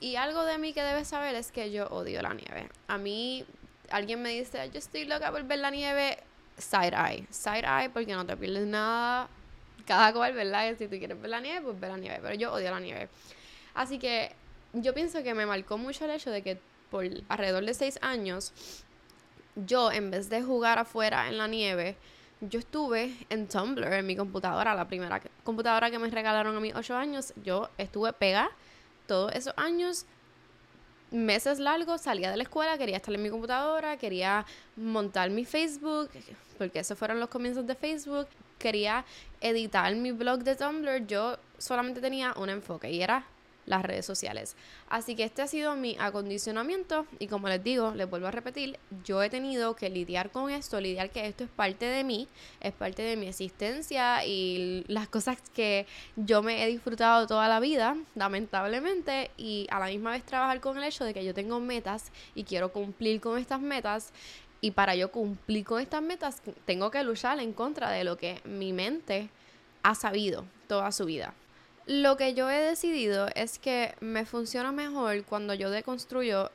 Y 0.00 0.16
algo 0.16 0.44
de 0.44 0.58
mí 0.58 0.72
que 0.72 0.82
debes 0.82 1.08
saber 1.08 1.34
es 1.34 1.52
que 1.52 1.70
yo 1.70 1.86
odio 1.88 2.22
la 2.22 2.32
nieve. 2.32 2.68
A 2.86 2.98
mí, 2.98 3.44
alguien 3.90 4.22
me 4.22 4.30
dice, 4.30 4.70
yo 4.72 4.78
estoy 4.78 5.04
loca 5.04 5.30
por 5.30 5.42
ver 5.44 5.58
la 5.58 5.70
nieve, 5.70 6.18
side 6.56 6.94
eye. 6.94 7.26
Side 7.30 7.64
eye 7.66 7.90
porque 7.90 8.14
no 8.14 8.24
te 8.24 8.36
pierdes 8.36 8.66
nada 8.66 9.28
cada 9.88 10.12
cual, 10.12 10.34
¿verdad? 10.34 10.76
Si 10.78 10.86
tú 10.86 10.98
quieres 10.98 11.20
ver 11.20 11.30
la 11.30 11.40
nieve, 11.40 11.62
pues 11.62 11.80
ve 11.80 11.88
la 11.88 11.96
nieve. 11.96 12.20
Pero 12.22 12.34
yo 12.34 12.52
odio 12.52 12.70
la 12.70 12.78
nieve. 12.78 13.08
Así 13.74 13.98
que 13.98 14.32
yo 14.74 14.94
pienso 14.94 15.22
que 15.22 15.34
me 15.34 15.46
marcó 15.46 15.78
mucho 15.78 16.04
el 16.04 16.12
hecho 16.12 16.30
de 16.30 16.42
que 16.42 16.60
por 16.90 17.04
alrededor 17.28 17.64
de 17.64 17.74
seis 17.74 17.98
años, 18.02 18.52
yo 19.56 19.90
en 19.90 20.10
vez 20.10 20.28
de 20.30 20.42
jugar 20.42 20.78
afuera 20.78 21.28
en 21.28 21.38
la 21.38 21.48
nieve, 21.48 21.96
yo 22.40 22.60
estuve 22.60 23.14
en 23.30 23.48
Tumblr, 23.48 23.92
en 23.92 24.06
mi 24.06 24.14
computadora, 24.14 24.74
la 24.74 24.86
primera 24.86 25.20
computadora 25.42 25.90
que 25.90 25.98
me 25.98 26.08
regalaron 26.08 26.56
a 26.56 26.60
mis 26.60 26.74
ocho 26.74 26.94
años. 26.94 27.32
Yo 27.42 27.68
estuve 27.78 28.12
pegada 28.12 28.50
todos 29.06 29.32
esos 29.34 29.54
años 29.56 30.06
meses 31.10 31.58
largos, 31.58 32.02
salía 32.02 32.30
de 32.30 32.36
la 32.36 32.42
escuela, 32.42 32.76
quería 32.76 32.98
estar 32.98 33.14
en 33.14 33.22
mi 33.22 33.30
computadora, 33.30 33.96
quería 33.96 34.44
montar 34.76 35.30
mi 35.30 35.44
Facebook, 35.44 36.10
porque 36.58 36.80
esos 36.80 36.98
fueron 36.98 37.18
los 37.18 37.28
comienzos 37.28 37.66
de 37.66 37.74
Facebook, 37.74 38.28
quería 38.58 39.04
editar 39.40 39.94
mi 39.94 40.12
blog 40.12 40.40
de 40.40 40.56
Tumblr, 40.56 41.06
yo 41.06 41.38
solamente 41.58 42.00
tenía 42.00 42.34
un 42.36 42.50
enfoque 42.50 42.90
y 42.90 43.02
era 43.02 43.26
las 43.68 43.82
redes 43.82 44.06
sociales. 44.06 44.56
Así 44.88 45.14
que 45.14 45.24
este 45.24 45.42
ha 45.42 45.46
sido 45.46 45.76
mi 45.76 45.96
acondicionamiento 46.00 47.06
y 47.18 47.26
como 47.28 47.48
les 47.48 47.62
digo, 47.62 47.92
les 47.94 48.08
vuelvo 48.08 48.26
a 48.26 48.30
repetir, 48.30 48.78
yo 49.04 49.22
he 49.22 49.30
tenido 49.30 49.76
que 49.76 49.90
lidiar 49.90 50.30
con 50.30 50.50
esto, 50.50 50.80
lidiar 50.80 51.10
que 51.10 51.26
esto 51.26 51.44
es 51.44 51.50
parte 51.50 51.84
de 51.86 52.02
mí, 52.02 52.28
es 52.60 52.72
parte 52.72 53.02
de 53.02 53.16
mi 53.16 53.28
existencia 53.28 54.24
y 54.24 54.84
las 54.88 55.08
cosas 55.08 55.38
que 55.54 55.86
yo 56.16 56.42
me 56.42 56.64
he 56.64 56.66
disfrutado 56.68 57.26
toda 57.26 57.48
la 57.48 57.60
vida, 57.60 57.96
lamentablemente, 58.14 59.30
y 59.36 59.66
a 59.70 59.78
la 59.78 59.86
misma 59.86 60.12
vez 60.12 60.24
trabajar 60.24 60.60
con 60.60 60.78
el 60.78 60.84
hecho 60.84 61.04
de 61.04 61.12
que 61.12 61.24
yo 61.24 61.34
tengo 61.34 61.60
metas 61.60 62.10
y 62.34 62.44
quiero 62.44 62.72
cumplir 62.72 63.20
con 63.20 63.38
estas 63.38 63.60
metas. 63.60 64.12
Y 64.60 64.72
para 64.72 64.96
yo 64.96 65.10
cumplir 65.10 65.64
con 65.64 65.80
estas 65.80 66.02
metas, 66.02 66.42
tengo 66.64 66.90
que 66.90 67.04
luchar 67.04 67.38
en 67.38 67.52
contra 67.52 67.90
de 67.90 68.04
lo 68.04 68.16
que 68.16 68.40
mi 68.44 68.72
mente 68.72 69.30
ha 69.82 69.94
sabido 69.94 70.44
toda 70.66 70.90
su 70.92 71.04
vida. 71.04 71.34
Lo 71.86 72.16
que 72.16 72.34
yo 72.34 72.50
he 72.50 72.60
decidido 72.60 73.28
es 73.34 73.58
que 73.58 73.94
me 74.00 74.26
funciona 74.26 74.72
mejor 74.72 75.24
cuando 75.24 75.54
yo 75.54 75.70
deconstruyo 75.70 76.50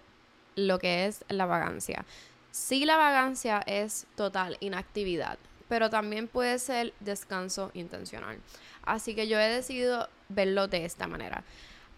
lo 0.56 0.80
que 0.80 1.06
es 1.06 1.24
la 1.30 1.46
vagancia. 1.46 2.06
Sí, 2.52 2.86
la 2.86 2.98
vagancia 2.98 3.64
es 3.66 4.06
total 4.16 4.58
inactividad, 4.60 5.40
pero 5.68 5.90
también 5.90 6.28
puede 6.28 6.60
ser 6.60 6.94
descanso 7.00 7.72
intencional. 7.74 8.38
Así 8.86 9.16
que 9.16 9.28
yo 9.28 9.40
he 9.40 9.50
decidido 9.50 10.08
verlo 10.30 10.68
de 10.68 10.86
esta 10.86 11.08
manera. 11.08 11.44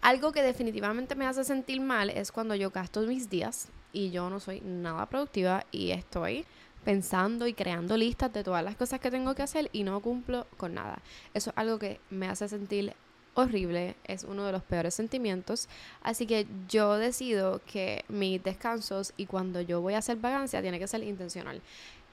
Algo 0.00 0.32
que 0.32 0.42
definitivamente 0.42 1.14
me 1.14 1.26
hace 1.26 1.44
sentir 1.44 1.80
mal 1.80 2.10
es 2.10 2.32
cuando 2.32 2.54
yo 2.54 2.70
gasto 2.70 3.02
mis 3.02 3.28
días 3.28 3.68
y 3.92 4.10
yo 4.10 4.30
no 4.30 4.40
soy 4.40 4.60
nada 4.60 5.06
productiva 5.06 5.64
y 5.70 5.90
estoy 5.90 6.44
pensando 6.84 7.46
y 7.46 7.52
creando 7.52 7.96
listas 7.96 8.32
de 8.32 8.44
todas 8.44 8.62
las 8.62 8.76
cosas 8.76 9.00
que 9.00 9.10
tengo 9.10 9.34
que 9.34 9.42
hacer 9.42 9.68
y 9.72 9.82
no 9.82 10.00
cumplo 10.00 10.46
con 10.56 10.74
nada. 10.74 11.00
Eso 11.34 11.50
es 11.50 11.56
algo 11.56 11.78
que 11.78 12.00
me 12.10 12.28
hace 12.28 12.48
sentir 12.48 12.94
horrible, 13.34 13.96
es 14.04 14.24
uno 14.24 14.44
de 14.44 14.52
los 14.52 14.62
peores 14.62 14.94
sentimientos, 14.94 15.68
así 16.02 16.26
que 16.26 16.46
yo 16.68 16.96
decido 16.96 17.60
que 17.66 18.04
mis 18.08 18.42
descansos 18.42 19.12
y 19.16 19.26
cuando 19.26 19.60
yo 19.60 19.80
voy 19.80 19.94
a 19.94 19.98
hacer 19.98 20.16
vagancia 20.16 20.62
tiene 20.62 20.78
que 20.78 20.86
ser 20.86 21.02
intencional. 21.02 21.60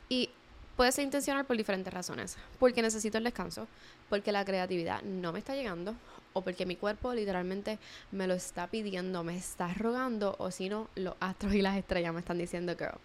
Y 0.10 0.30
puede 0.76 0.92
ser 0.92 1.06
intencional 1.06 1.46
por 1.46 1.56
diferentes 1.56 1.94
razones, 1.94 2.38
porque 2.60 2.82
necesito 2.82 3.18
el 3.18 3.24
descanso, 3.24 3.68
porque 4.10 4.32
la 4.32 4.44
creatividad 4.44 5.02
no 5.04 5.32
me 5.32 5.40
está 5.40 5.56
llegando 5.56 5.96
o 6.34 6.42
porque 6.42 6.66
mi 6.66 6.76
cuerpo 6.76 7.14
literalmente 7.14 7.80
me 8.12 8.28
lo 8.28 8.34
está 8.34 8.68
pidiendo, 8.68 9.24
me 9.24 9.38
está 9.38 9.74
rogando 9.74 10.36
o 10.40 10.52
si 10.52 10.70
no, 10.70 10.90
los 10.96 11.16
astros 11.20 11.54
y 11.54 11.62
las 11.62 11.78
estrellas 11.78 12.14
me 12.14 12.20
están 12.20 12.38
diciendo, 12.38 12.76
girl, 12.78 13.00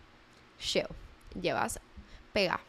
chill, 0.58 0.87
llevas 1.40 1.80
pega. 2.32 2.61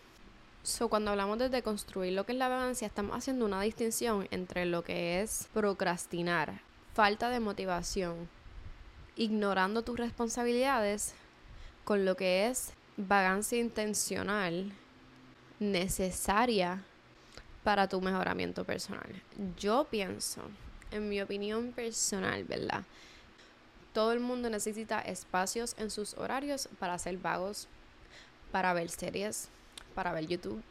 So, 0.63 0.89
cuando 0.89 1.11
hablamos 1.11 1.39
de 1.39 1.63
construir 1.63 2.13
lo 2.13 2.25
que 2.25 2.33
es 2.33 2.37
la 2.37 2.49
vagancia, 2.49 2.85
estamos 2.85 3.17
haciendo 3.17 3.45
una 3.45 3.61
distinción 3.61 4.27
entre 4.29 4.65
lo 4.65 4.83
que 4.83 5.21
es 5.21 5.47
procrastinar, 5.53 6.61
falta 6.93 7.29
de 7.29 7.39
motivación, 7.39 8.29
ignorando 9.15 9.83
tus 9.83 9.97
responsabilidades, 9.97 11.13
con 11.85 12.05
lo 12.05 12.15
que 12.15 12.47
es 12.47 12.73
vagancia 12.97 13.57
intencional 13.57 14.71
necesaria 15.59 16.83
para 17.63 17.87
tu 17.87 18.01
mejoramiento 18.01 18.63
personal. 18.63 19.09
Yo 19.57 19.85
pienso, 19.89 20.41
en 20.91 21.09
mi 21.09 21.21
opinión 21.21 21.71
personal, 21.71 22.43
¿verdad? 22.43 22.83
Todo 23.93 24.11
el 24.13 24.19
mundo 24.19 24.49
necesita 24.49 25.01
espacios 25.01 25.75
en 25.77 25.89
sus 25.89 26.13
horarios 26.13 26.69
para 26.79 26.93
hacer 26.93 27.17
vagos, 27.17 27.67
para 28.51 28.73
ver 28.73 28.89
series, 28.89 29.49
para 29.95 30.13
ver 30.13 30.27
YouTube, 30.27 30.63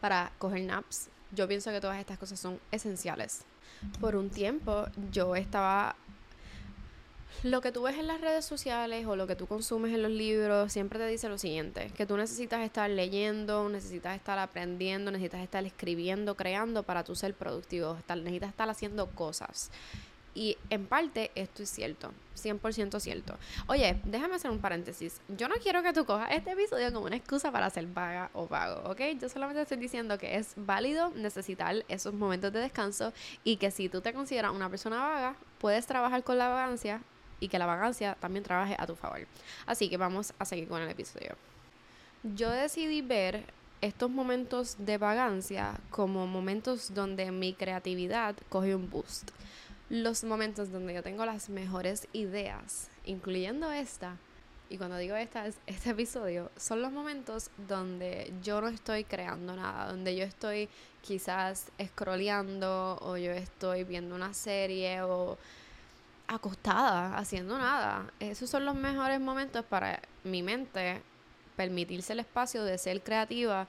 para 0.00 0.32
coger 0.38 0.62
naps. 0.62 1.08
Yo 1.32 1.48
pienso 1.48 1.70
que 1.70 1.80
todas 1.80 1.98
estas 1.98 2.18
cosas 2.18 2.38
son 2.38 2.60
esenciales. 2.70 3.42
Por 4.00 4.16
un 4.16 4.30
tiempo 4.30 4.86
yo 5.10 5.36
estaba 5.36 5.96
lo 7.42 7.60
que 7.60 7.72
tú 7.72 7.82
ves 7.82 7.96
en 7.98 8.06
las 8.06 8.20
redes 8.20 8.44
sociales 8.44 9.06
o 9.06 9.16
lo 9.16 9.26
que 9.26 9.36
tú 9.36 9.46
consumes 9.46 9.94
en 9.94 10.02
los 10.02 10.10
libros 10.10 10.72
siempre 10.72 10.98
te 10.98 11.06
dice 11.06 11.28
lo 11.28 11.38
siguiente, 11.38 11.90
que 11.96 12.06
tú 12.06 12.16
necesitas 12.16 12.60
estar 12.64 12.90
leyendo, 12.90 13.68
necesitas 13.68 14.16
estar 14.16 14.38
aprendiendo, 14.38 15.10
necesitas 15.10 15.42
estar 15.42 15.64
escribiendo, 15.64 16.34
creando 16.34 16.82
para 16.82 17.04
tú 17.04 17.14
ser 17.14 17.34
productivo, 17.34 17.96
necesitas 18.08 18.50
estar 18.50 18.68
haciendo 18.68 19.06
cosas. 19.10 19.70
Y 20.34 20.56
en 20.70 20.86
parte 20.86 21.32
esto 21.34 21.64
es 21.64 21.70
cierto, 21.70 22.12
100% 22.36 23.00
cierto. 23.00 23.36
Oye, 23.66 24.00
déjame 24.04 24.36
hacer 24.36 24.52
un 24.52 24.60
paréntesis. 24.60 25.20
Yo 25.28 25.48
no 25.48 25.56
quiero 25.56 25.82
que 25.82 25.92
tú 25.92 26.04
cojas 26.04 26.30
este 26.30 26.52
episodio 26.52 26.92
como 26.92 27.06
una 27.06 27.16
excusa 27.16 27.50
para 27.50 27.68
ser 27.70 27.86
vaga 27.86 28.30
o 28.34 28.46
vago, 28.46 28.88
¿ok? 28.88 29.00
Yo 29.20 29.28
solamente 29.28 29.62
estoy 29.62 29.78
diciendo 29.78 30.16
que 30.16 30.36
es 30.36 30.52
válido 30.54 31.10
necesitar 31.10 31.84
esos 31.88 32.14
momentos 32.14 32.52
de 32.52 32.60
descanso 32.60 33.12
y 33.42 33.56
que 33.56 33.72
si 33.72 33.88
tú 33.88 34.00
te 34.00 34.12
consideras 34.12 34.52
una 34.52 34.70
persona 34.70 34.98
vaga, 34.98 35.34
puedes 35.58 35.86
trabajar 35.86 36.22
con 36.22 36.38
la 36.38 36.48
vagancia 36.48 37.00
y 37.40 37.48
que 37.48 37.58
la 37.58 37.66
vagancia 37.66 38.16
también 38.20 38.44
trabaje 38.44 38.76
a 38.78 38.86
tu 38.86 38.96
favor. 38.96 39.20
Así 39.66 39.88
que 39.88 39.96
vamos 39.96 40.32
a 40.38 40.44
seguir 40.44 40.68
con 40.68 40.82
el 40.82 40.88
episodio. 40.88 41.36
Yo 42.22 42.50
decidí 42.50 43.02
ver 43.02 43.44
estos 43.80 44.10
momentos 44.10 44.76
de 44.78 44.98
vagancia 44.98 45.78
como 45.90 46.26
momentos 46.26 46.94
donde 46.94 47.30
mi 47.30 47.54
creatividad 47.54 48.34
coge 48.48 48.74
un 48.74 48.90
boost. 48.90 49.30
Los 49.88 50.24
momentos 50.24 50.70
donde 50.70 50.94
yo 50.94 51.02
tengo 51.02 51.24
las 51.24 51.48
mejores 51.48 52.08
ideas, 52.12 52.88
incluyendo 53.06 53.70
esta, 53.72 54.16
y 54.70 54.76
cuando 54.76 54.98
digo 54.98 55.16
esta 55.16 55.46
es 55.46 55.56
este 55.66 55.90
episodio, 55.90 56.50
son 56.56 56.82
los 56.82 56.92
momentos 56.92 57.50
donde 57.68 58.32
yo 58.42 58.60
no 58.60 58.68
estoy 58.68 59.04
creando 59.04 59.56
nada, 59.56 59.86
donde 59.86 60.14
yo 60.14 60.24
estoy 60.24 60.68
quizás 61.00 61.70
scrolleando 61.82 62.98
o 63.00 63.16
yo 63.16 63.30
estoy 63.30 63.84
viendo 63.84 64.14
una 64.14 64.34
serie 64.34 65.02
o 65.02 65.38
acostada, 66.28 67.16
haciendo 67.16 67.58
nada. 67.58 68.12
Esos 68.20 68.48
son 68.48 68.64
los 68.64 68.74
mejores 68.74 69.20
momentos 69.20 69.64
para 69.64 70.00
mi 70.24 70.42
mente 70.42 71.02
permitirse 71.56 72.12
el 72.12 72.20
espacio 72.20 72.62
de 72.62 72.78
ser 72.78 73.02
creativa, 73.02 73.66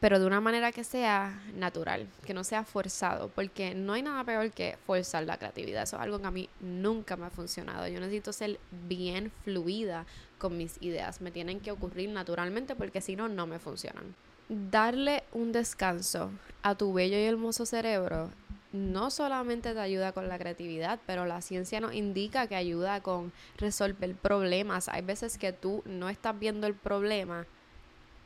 pero 0.00 0.18
de 0.18 0.26
una 0.26 0.40
manera 0.40 0.72
que 0.72 0.82
sea 0.82 1.42
natural, 1.54 2.08
que 2.26 2.34
no 2.34 2.42
sea 2.42 2.64
forzado, 2.64 3.28
porque 3.28 3.74
no 3.74 3.92
hay 3.92 4.02
nada 4.02 4.24
peor 4.24 4.50
que 4.50 4.76
forzar 4.86 5.24
la 5.24 5.38
creatividad. 5.38 5.84
Eso 5.84 5.96
es 5.96 6.02
algo 6.02 6.18
que 6.18 6.26
a 6.26 6.30
mí 6.30 6.48
nunca 6.60 7.16
me 7.16 7.26
ha 7.26 7.30
funcionado. 7.30 7.86
Yo 7.86 8.00
necesito 8.00 8.32
ser 8.32 8.58
bien 8.88 9.30
fluida 9.44 10.06
con 10.38 10.56
mis 10.56 10.82
ideas. 10.82 11.20
Me 11.20 11.30
tienen 11.30 11.60
que 11.60 11.70
ocurrir 11.70 12.10
naturalmente 12.10 12.74
porque 12.74 13.00
si 13.00 13.14
no, 13.14 13.28
no 13.28 13.46
me 13.46 13.58
funcionan. 13.58 14.14
Darle 14.48 15.22
un 15.32 15.52
descanso 15.52 16.30
a 16.62 16.74
tu 16.74 16.92
bello 16.92 17.16
y 17.16 17.24
hermoso 17.24 17.64
cerebro 17.64 18.30
no 18.72 19.10
solamente 19.10 19.72
te 19.72 19.80
ayuda 19.80 20.12
con 20.12 20.28
la 20.28 20.38
creatividad, 20.38 21.00
pero 21.06 21.26
la 21.26 21.40
ciencia 21.40 21.80
nos 21.80 21.94
indica 21.94 22.46
que 22.46 22.56
ayuda 22.56 23.00
con 23.00 23.32
resolver 23.56 24.14
problemas. 24.14 24.88
Hay 24.88 25.02
veces 25.02 25.38
que 25.38 25.52
tú 25.52 25.82
no 25.84 26.08
estás 26.08 26.38
viendo 26.38 26.66
el 26.66 26.74
problema 26.74 27.46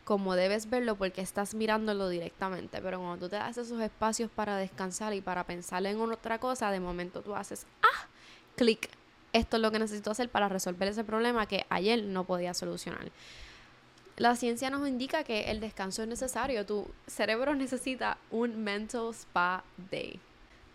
como 0.05 0.37
debes 0.37 0.69
verlo 0.69 0.97
porque 0.97 1.23
estás 1.23 1.55
mirándolo 1.55 2.09
directamente, 2.09 2.81
pero 2.83 2.99
cuando 2.99 3.25
tú 3.25 3.31
te 3.31 3.37
das 3.37 3.57
esos 3.57 3.81
espacios 3.81 4.31
para 4.31 4.57
descansar 4.57 5.15
y 5.15 5.21
para 5.21 5.45
pensar 5.45 5.85
en 5.87 5.99
otra 5.99 6.39
cosa, 6.39 6.71
de 6.71 6.79
momento 6.79 7.23
tú 7.23 7.35
haces, 7.35 7.67
ah, 7.83 8.07
clic, 8.55 8.91
esto 9.33 9.57
es 9.57 9.63
lo 9.63 9.73
que 9.73 9.79
necesito 9.79 10.11
hacer 10.11 10.29
para 10.29 10.49
resolver 10.49 10.89
ese 10.89 11.05
problema 11.05 11.47
que 11.47 11.67
ayer 11.71 12.03
no 12.05 12.25
podía 12.25 12.55
solucionar. 12.55 13.11
La 14.17 14.37
ciencia 14.37 14.71
nos 14.71 14.87
indica 14.87 15.25
que 15.25 15.51
el 15.51 15.59
descanso 15.59 16.03
es 16.03 16.09
necesario, 16.09 16.65
tu 16.65 16.87
cerebro 17.07 17.55
necesita 17.55 18.19
un 18.31 18.63
mental 18.63 19.09
spa 19.13 19.65
day. 19.91 20.21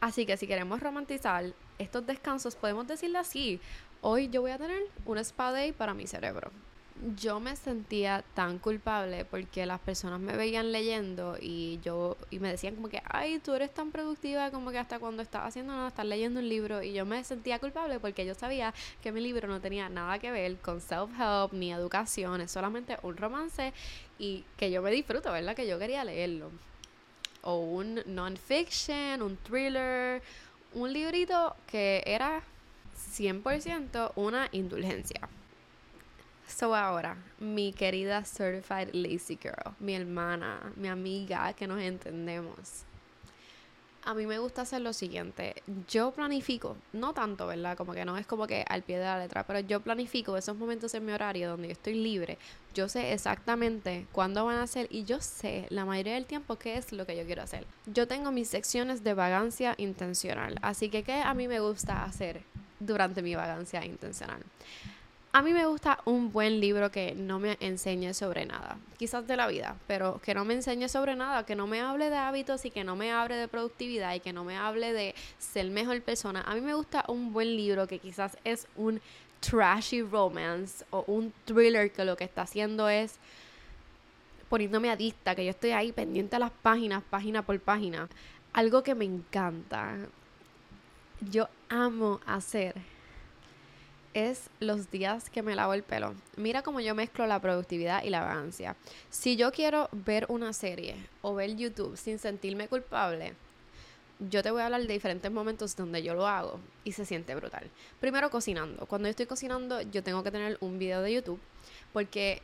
Así 0.02 0.26
que 0.26 0.38
si 0.38 0.48
queremos 0.48 0.80
romantizar 0.80 1.54
estos 1.78 2.06
descansos, 2.06 2.56
podemos 2.56 2.88
decirle 2.88 3.18
así, 3.18 3.60
hoy 4.02 4.30
yo 4.30 4.42
voy 4.42 4.52
a 4.52 4.58
tener 4.58 4.82
un 5.06 5.18
spa 5.18 5.52
day 5.52 5.74
para 5.74 5.94
mi 5.94 6.08
cerebro. 6.08 6.52
Yo 7.18 7.40
me 7.40 7.56
sentía 7.56 8.24
tan 8.34 8.60
culpable 8.60 9.24
porque 9.24 9.66
las 9.66 9.80
personas 9.80 10.20
me 10.20 10.36
veían 10.36 10.74
leyendo 10.74 11.38
y 11.40 11.80
yo 11.82 12.18
y 12.30 12.40
me 12.40 12.50
decían 12.50 12.76
como 12.76 12.90
que, 12.90 13.02
ay, 13.06 13.40
tú 13.40 13.54
eres 13.54 13.74
tan 13.74 13.92
productiva 13.92 14.52
como 14.52 14.72
que 14.72 14.80
hasta 14.80 15.00
cuando 15.00 15.22
estás 15.22 15.48
haciendo 15.48 15.74
nada, 15.74 15.90
estás 15.90 16.06
leyendo 16.06 16.40
un 16.42 16.50
libro 16.50 16.82
y 16.82 16.94
yo 16.94 17.06
me 17.06 17.24
sentía 17.24 17.60
culpable 17.60 18.00
porque 18.00 18.26
yo 18.26 18.36
sabía 18.36 18.74
que 19.02 19.14
mi 19.14 19.22
libro 19.22 19.48
no 19.48 19.62
tenía 19.62 19.88
nada 19.88 20.20
que 20.20 20.32
ver 20.32 20.58
con 20.58 20.82
self-help 20.82 21.54
ni 21.54 21.72
educación, 21.72 22.42
es 22.42 22.52
solamente 22.52 22.98
un 23.02 23.16
romance 23.16 23.74
y 24.18 24.44
que 24.58 24.72
yo 24.72 24.82
me 24.82 24.92
disfruto, 24.92 25.32
¿verdad? 25.32 25.56
Que 25.56 25.68
yo 25.68 25.80
quería 25.80 26.04
leerlo 26.04 26.52
o 27.42 27.60
un 27.60 28.02
non-fiction, 28.06 29.22
un 29.22 29.38
thriller, 29.38 30.22
un 30.74 30.92
librito 30.92 31.56
que 31.68 32.04
era 32.06 32.42
100% 32.96 34.12
una 34.16 34.48
indulgencia. 34.52 35.28
So 36.48 36.74
ahora, 36.76 37.16
mi 37.40 37.72
querida 37.74 38.24
Certified 38.24 38.94
Lazy 38.94 39.38
Girl, 39.42 39.76
mi 39.80 39.94
hermana, 39.94 40.74
mi 40.76 40.88
amiga, 40.88 41.54
que 41.54 41.68
nos 41.68 41.80
entendemos 41.80 42.86
a 44.10 44.16
mí 44.16 44.26
me 44.26 44.40
gusta 44.40 44.64
hacer 44.64 44.82
lo 44.82 44.92
siguiente. 44.92 45.62
Yo 45.88 46.10
planifico, 46.10 46.76
no 46.94 47.14
tanto, 47.14 47.46
¿verdad? 47.46 47.78
Como 47.78 47.94
que 47.94 48.06
no 48.06 48.18
es 48.18 48.26
como 48.26 48.48
que 48.48 48.66
al 48.68 48.82
pie 48.82 48.98
de 48.98 49.06
la 49.06 49.20
letra, 49.20 49.46
pero 49.46 49.60
yo 49.60 49.82
planifico 49.82 50.36
esos 50.36 50.58
momentos 50.58 50.96
en 50.96 51.06
mi 51.06 51.12
horario 51.12 51.52
donde 51.52 51.68
yo 51.68 51.74
estoy 51.74 51.94
libre. 51.94 52.40
Yo 52.74 52.90
sé 52.90 53.14
exactamente 53.14 54.08
cuándo 54.12 54.44
van 54.46 54.58
a 54.58 54.66
ser 54.66 54.88
y 54.90 55.04
yo 55.04 55.22
sé 55.22 55.68
la 55.70 55.86
mayoría 55.86 56.16
del 56.16 56.26
tiempo 56.26 56.56
qué 56.56 56.78
es 56.78 56.92
lo 56.92 57.06
que 57.06 57.16
yo 57.16 57.24
quiero 57.24 57.44
hacer. 57.44 57.68
Yo 57.86 58.08
tengo 58.08 58.32
mis 58.32 58.50
secciones 58.50 59.04
de 59.04 59.14
vagancia 59.14 59.76
intencional, 59.78 60.58
así 60.64 60.90
que 60.90 61.04
¿qué 61.04 61.22
a 61.22 61.36
mí 61.36 61.48
me 61.48 61.60
gusta 61.60 62.04
hacer 62.04 62.42
durante 62.80 63.22
mi 63.22 63.36
vagancia 63.36 63.86
intencional? 63.86 64.42
A 65.32 65.44
mí 65.44 65.54
me 65.54 65.68
gusta 65.68 66.00
un 66.06 66.32
buen 66.32 66.60
libro 66.60 66.90
que 66.90 67.14
no 67.14 67.38
me 67.38 67.56
enseñe 67.60 68.16
sobre 68.16 68.48
nada, 68.48 68.80
quizás 68.98 69.28
de 69.28 69.38
la 69.38 69.46
vida, 69.46 69.76
pero 69.86 70.20
que 70.24 70.34
no 70.34 70.44
me 70.44 70.56
enseñe 70.56 70.90
sobre 70.90 71.16
nada, 71.16 71.46
que 71.46 71.56
no 71.56 71.68
me 71.68 71.82
hable 71.82 72.10
de 72.10 72.18
hábitos 72.18 72.66
y 72.66 72.72
que 72.72 72.84
no 72.84 72.96
me 72.96 73.12
hable 73.12 73.36
de 73.36 73.48
productividad 73.48 74.16
y 74.16 74.22
que 74.22 74.34
no 74.34 74.44
me 74.44 74.58
hable 74.58 74.92
de 74.92 75.14
ser 75.38 75.70
mejor 75.70 76.02
persona. 76.02 76.42
A 76.48 76.56
mí 76.56 76.62
me 76.62 76.74
gusta 76.74 77.06
un 77.08 77.32
buen 77.32 77.56
libro 77.56 77.86
que 77.86 78.00
quizás 78.00 78.38
es 78.44 78.68
un 78.76 79.02
trashy 79.40 80.02
romance 80.02 80.84
o 80.90 81.04
un 81.06 81.32
thriller 81.46 81.92
que 81.92 82.06
lo 82.06 82.18
que 82.18 82.24
está 82.24 82.42
haciendo 82.42 82.90
es 82.90 83.20
poniéndome 84.50 84.90
adicta, 84.90 85.36
que 85.36 85.46
yo 85.46 85.52
estoy 85.52 85.72
ahí 85.72 85.92
pendiente 85.92 86.38
a 86.38 86.40
las 86.40 86.52
páginas, 86.52 87.04
página 87.08 87.44
por 87.44 87.60
página. 87.60 88.10
Algo 88.52 88.82
que 88.82 88.96
me 88.96 89.06
encanta. 89.06 89.96
Yo 91.30 91.48
amo 91.70 92.20
hacer 92.26 92.74
es 94.14 94.50
los 94.60 94.92
días 94.92 95.30
que 95.30 95.42
me 95.42 95.56
lavo 95.56 95.74
el 95.74 95.84
pelo. 95.84 96.14
Mira 96.38 96.62
cómo 96.62 96.80
yo 96.80 96.96
mezclo 96.96 97.28
la 97.28 97.40
productividad 97.40 98.04
y 98.04 98.10
la 98.10 98.22
vagancia. 98.22 98.76
Si 99.10 99.36
yo 99.36 99.52
quiero 99.52 99.90
ver 99.92 100.26
una 100.30 100.54
serie 100.54 100.96
o 101.22 101.36
ver 101.36 101.56
YouTube 101.56 101.98
sin 101.98 102.20
sentirme 102.20 102.68
culpable, 102.68 103.34
yo 104.20 104.44
te 104.44 104.52
voy 104.52 104.62
a 104.62 104.66
hablar 104.66 104.82
de 104.82 104.94
diferentes 104.94 105.32
momentos 105.32 105.76
donde 105.76 106.04
yo 106.04 106.14
lo 106.14 106.28
hago 106.28 106.60
y 106.84 106.92
se 106.92 107.06
siente 107.06 107.36
brutal. 107.36 107.70
Primero 108.00 108.30
cocinando. 108.30 108.86
Cuando 108.86 109.08
yo 109.08 109.12
estoy 109.12 109.28
cocinando, 109.28 109.82
yo 109.82 110.04
tengo 110.04 110.24
que 110.24 110.32
tener 110.32 110.58
un 110.60 110.78
video 110.78 111.02
de 111.02 111.14
YouTube 111.14 111.40
porque 111.94 112.42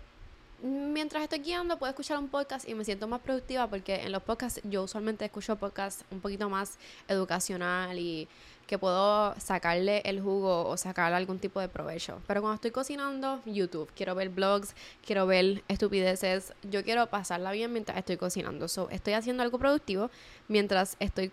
mientras 0.62 1.24
estoy 1.24 1.40
guiando 1.40 1.78
puedo 1.78 1.90
escuchar 1.90 2.18
un 2.18 2.30
podcast 2.30 2.68
y 2.68 2.74
me 2.74 2.86
siento 2.86 3.08
más 3.08 3.22
productiva 3.22 3.68
porque 3.68 3.96
en 3.96 4.12
los 4.12 4.24
podcasts 4.24 4.62
yo 4.64 4.84
usualmente 4.84 5.26
escucho 5.26 5.58
podcasts 5.58 6.06
un 6.12 6.22
poquito 6.22 6.50
más 6.50 6.78
educacional 7.08 8.00
y 8.00 8.28
que 8.68 8.80
puedo 8.80 9.36
sacarle 9.40 10.02
el 10.06 10.22
jugo 10.22 10.68
o 10.68 10.78
sacarle 10.78 11.18
algún 11.18 11.40
tipo 11.40 11.60
de 11.60 11.70
provecho. 11.70 12.22
Pero 12.28 12.42
cuando 12.42 12.56
estoy 12.56 12.72
cocinando, 12.72 13.42
YouTube, 13.46 13.90
quiero 13.96 14.16
ver 14.16 14.30
blogs, 14.30 14.76
quiero 15.06 15.28
ver 15.28 15.64
estupideces, 15.68 16.54
yo 16.64 16.84
quiero 16.84 17.08
pasarla 17.08 17.52
bien 17.52 17.72
mientras 17.72 17.98
estoy 17.98 18.18
cocinando. 18.18 18.68
So, 18.68 18.90
estoy 18.90 19.14
haciendo 19.14 19.44
algo 19.44 19.60
productivo 19.60 20.10
mientras 20.48 20.98
estoy 21.00 21.32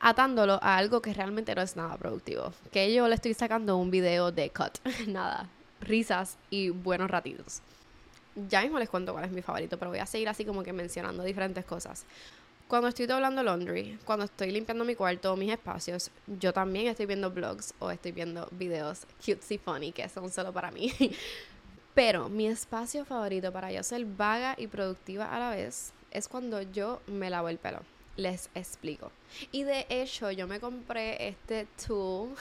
atándolo 0.00 0.58
a 0.62 0.76
algo 0.76 1.02
que 1.02 1.12
realmente 1.12 1.54
no 1.54 1.62
es 1.62 1.76
nada 1.76 1.96
productivo. 1.96 2.52
Que 2.72 2.92
yo 2.94 3.08
le 3.08 3.14
estoy 3.14 3.34
sacando 3.34 3.76
un 3.76 3.90
video 3.90 4.32
de 4.32 4.50
cut. 4.50 4.78
nada. 5.06 5.48
Risas 5.80 6.38
y 6.50 6.70
buenos 6.70 7.10
ratitos. 7.10 7.62
Ya 8.48 8.62
mismo 8.62 8.78
les 8.78 8.88
cuento 8.88 9.12
cuál 9.12 9.24
es 9.24 9.32
mi 9.32 9.42
favorito, 9.42 9.78
pero 9.78 9.90
voy 9.90 10.00
a 10.00 10.06
seguir 10.06 10.28
así 10.28 10.44
como 10.44 10.62
que 10.62 10.72
mencionando 10.72 11.22
diferentes 11.22 11.64
cosas. 11.64 12.04
Cuando 12.68 12.88
estoy 12.88 13.06
doblando 13.06 13.42
laundry, 13.42 13.98
cuando 14.04 14.26
estoy 14.26 14.50
limpiando 14.50 14.84
mi 14.84 14.94
cuarto, 14.94 15.34
mis 15.36 15.50
espacios, 15.50 16.10
yo 16.26 16.52
también 16.52 16.88
estoy 16.88 17.06
viendo 17.06 17.30
blogs 17.30 17.72
o 17.78 17.90
estoy 17.90 18.12
viendo 18.12 18.46
videos 18.50 19.06
cutesy 19.24 19.56
funny 19.56 19.90
que 19.90 20.06
son 20.10 20.30
solo 20.30 20.52
para 20.52 20.70
mí. 20.70 20.92
Pero 21.94 22.28
mi 22.28 22.46
espacio 22.46 23.06
favorito 23.06 23.50
para 23.54 23.72
yo 23.72 23.82
ser 23.82 24.04
vaga 24.04 24.54
y 24.58 24.66
productiva 24.66 25.34
a 25.34 25.38
la 25.38 25.50
vez 25.50 25.94
es 26.10 26.28
cuando 26.28 26.60
yo 26.60 27.00
me 27.06 27.30
lavo 27.30 27.48
el 27.48 27.56
pelo. 27.56 27.80
Les 28.16 28.50
explico. 28.54 29.12
Y 29.50 29.62
de 29.62 29.86
hecho, 29.88 30.30
yo 30.30 30.46
me 30.46 30.60
compré 30.60 31.26
este 31.26 31.66
tool. 31.86 32.34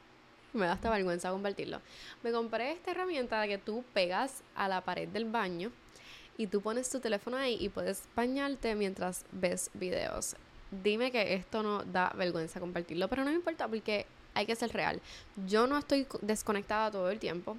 me 0.54 0.64
da 0.64 0.72
hasta 0.72 0.88
vergüenza 0.88 1.30
compartirlo. 1.30 1.82
Me 2.22 2.32
compré 2.32 2.72
esta 2.72 2.92
herramienta 2.92 3.46
que 3.46 3.58
tú 3.58 3.84
pegas 3.92 4.42
a 4.54 4.66
la 4.66 4.80
pared 4.80 5.08
del 5.08 5.26
baño 5.26 5.70
y 6.36 6.46
tú 6.46 6.60
pones 6.60 6.90
tu 6.90 7.00
teléfono 7.00 7.36
ahí 7.36 7.56
y 7.60 7.68
puedes 7.68 8.04
bañarte 8.14 8.74
mientras 8.74 9.24
ves 9.32 9.70
videos. 9.74 10.36
Dime 10.70 11.12
que 11.12 11.34
esto 11.34 11.62
no 11.62 11.84
da 11.84 12.12
vergüenza 12.16 12.60
compartirlo, 12.60 13.08
pero 13.08 13.24
no 13.24 13.30
me 13.30 13.36
importa 13.36 13.68
porque 13.68 14.06
hay 14.34 14.46
que 14.46 14.56
ser 14.56 14.72
real. 14.72 15.00
Yo 15.46 15.66
no 15.66 15.78
estoy 15.78 16.06
desconectada 16.20 16.90
todo 16.90 17.10
el 17.10 17.18
tiempo. 17.18 17.56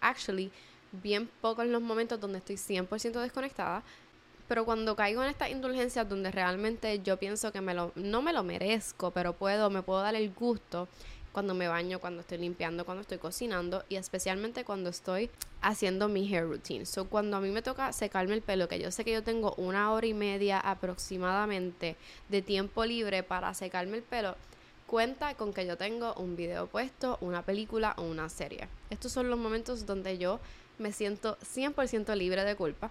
Actually, 0.00 0.50
bien 0.92 1.28
poco 1.40 1.62
en 1.62 1.72
los 1.72 1.82
momentos 1.82 2.20
donde 2.20 2.38
estoy 2.38 2.56
100% 2.56 3.20
desconectada. 3.20 3.82
Pero 4.48 4.64
cuando 4.64 4.96
caigo 4.96 5.22
en 5.22 5.30
estas 5.30 5.50
indulgencias 5.50 6.08
donde 6.08 6.32
realmente 6.32 7.00
yo 7.04 7.16
pienso 7.18 7.52
que 7.52 7.60
me 7.60 7.72
lo, 7.72 7.92
no 7.94 8.20
me 8.20 8.32
lo 8.32 8.42
merezco, 8.42 9.12
pero 9.12 9.32
puedo, 9.32 9.70
me 9.70 9.82
puedo 9.82 10.02
dar 10.02 10.16
el 10.16 10.32
gusto 10.32 10.88
cuando 11.32 11.54
me 11.54 11.68
baño, 11.68 12.00
cuando 12.00 12.20
estoy 12.20 12.38
limpiando, 12.38 12.84
cuando 12.84 13.02
estoy 13.02 13.18
cocinando 13.18 13.84
y 13.88 13.96
especialmente 13.96 14.64
cuando 14.64 14.90
estoy 14.90 15.30
haciendo 15.60 16.08
mi 16.08 16.32
hair 16.32 16.44
routine. 16.44 16.86
So, 16.86 17.08
cuando 17.08 17.36
a 17.36 17.40
mí 17.40 17.50
me 17.50 17.62
toca 17.62 17.92
secarme 17.92 18.34
el 18.34 18.42
pelo, 18.42 18.68
que 18.68 18.80
yo 18.80 18.90
sé 18.90 19.04
que 19.04 19.12
yo 19.12 19.22
tengo 19.22 19.54
una 19.56 19.92
hora 19.92 20.06
y 20.06 20.14
media 20.14 20.58
aproximadamente 20.58 21.96
de 22.28 22.42
tiempo 22.42 22.84
libre 22.84 23.22
para 23.22 23.52
secarme 23.54 23.98
el 23.98 24.02
pelo, 24.02 24.36
cuenta 24.86 25.34
con 25.34 25.52
que 25.52 25.66
yo 25.66 25.76
tengo 25.76 26.14
un 26.14 26.34
video 26.34 26.66
puesto, 26.66 27.16
una 27.20 27.42
película 27.42 27.94
o 27.96 28.02
una 28.02 28.28
serie. 28.28 28.68
Estos 28.90 29.12
son 29.12 29.30
los 29.30 29.38
momentos 29.38 29.86
donde 29.86 30.18
yo 30.18 30.40
me 30.78 30.92
siento 30.92 31.38
100% 31.38 32.16
libre 32.16 32.44
de 32.44 32.56
culpa 32.56 32.90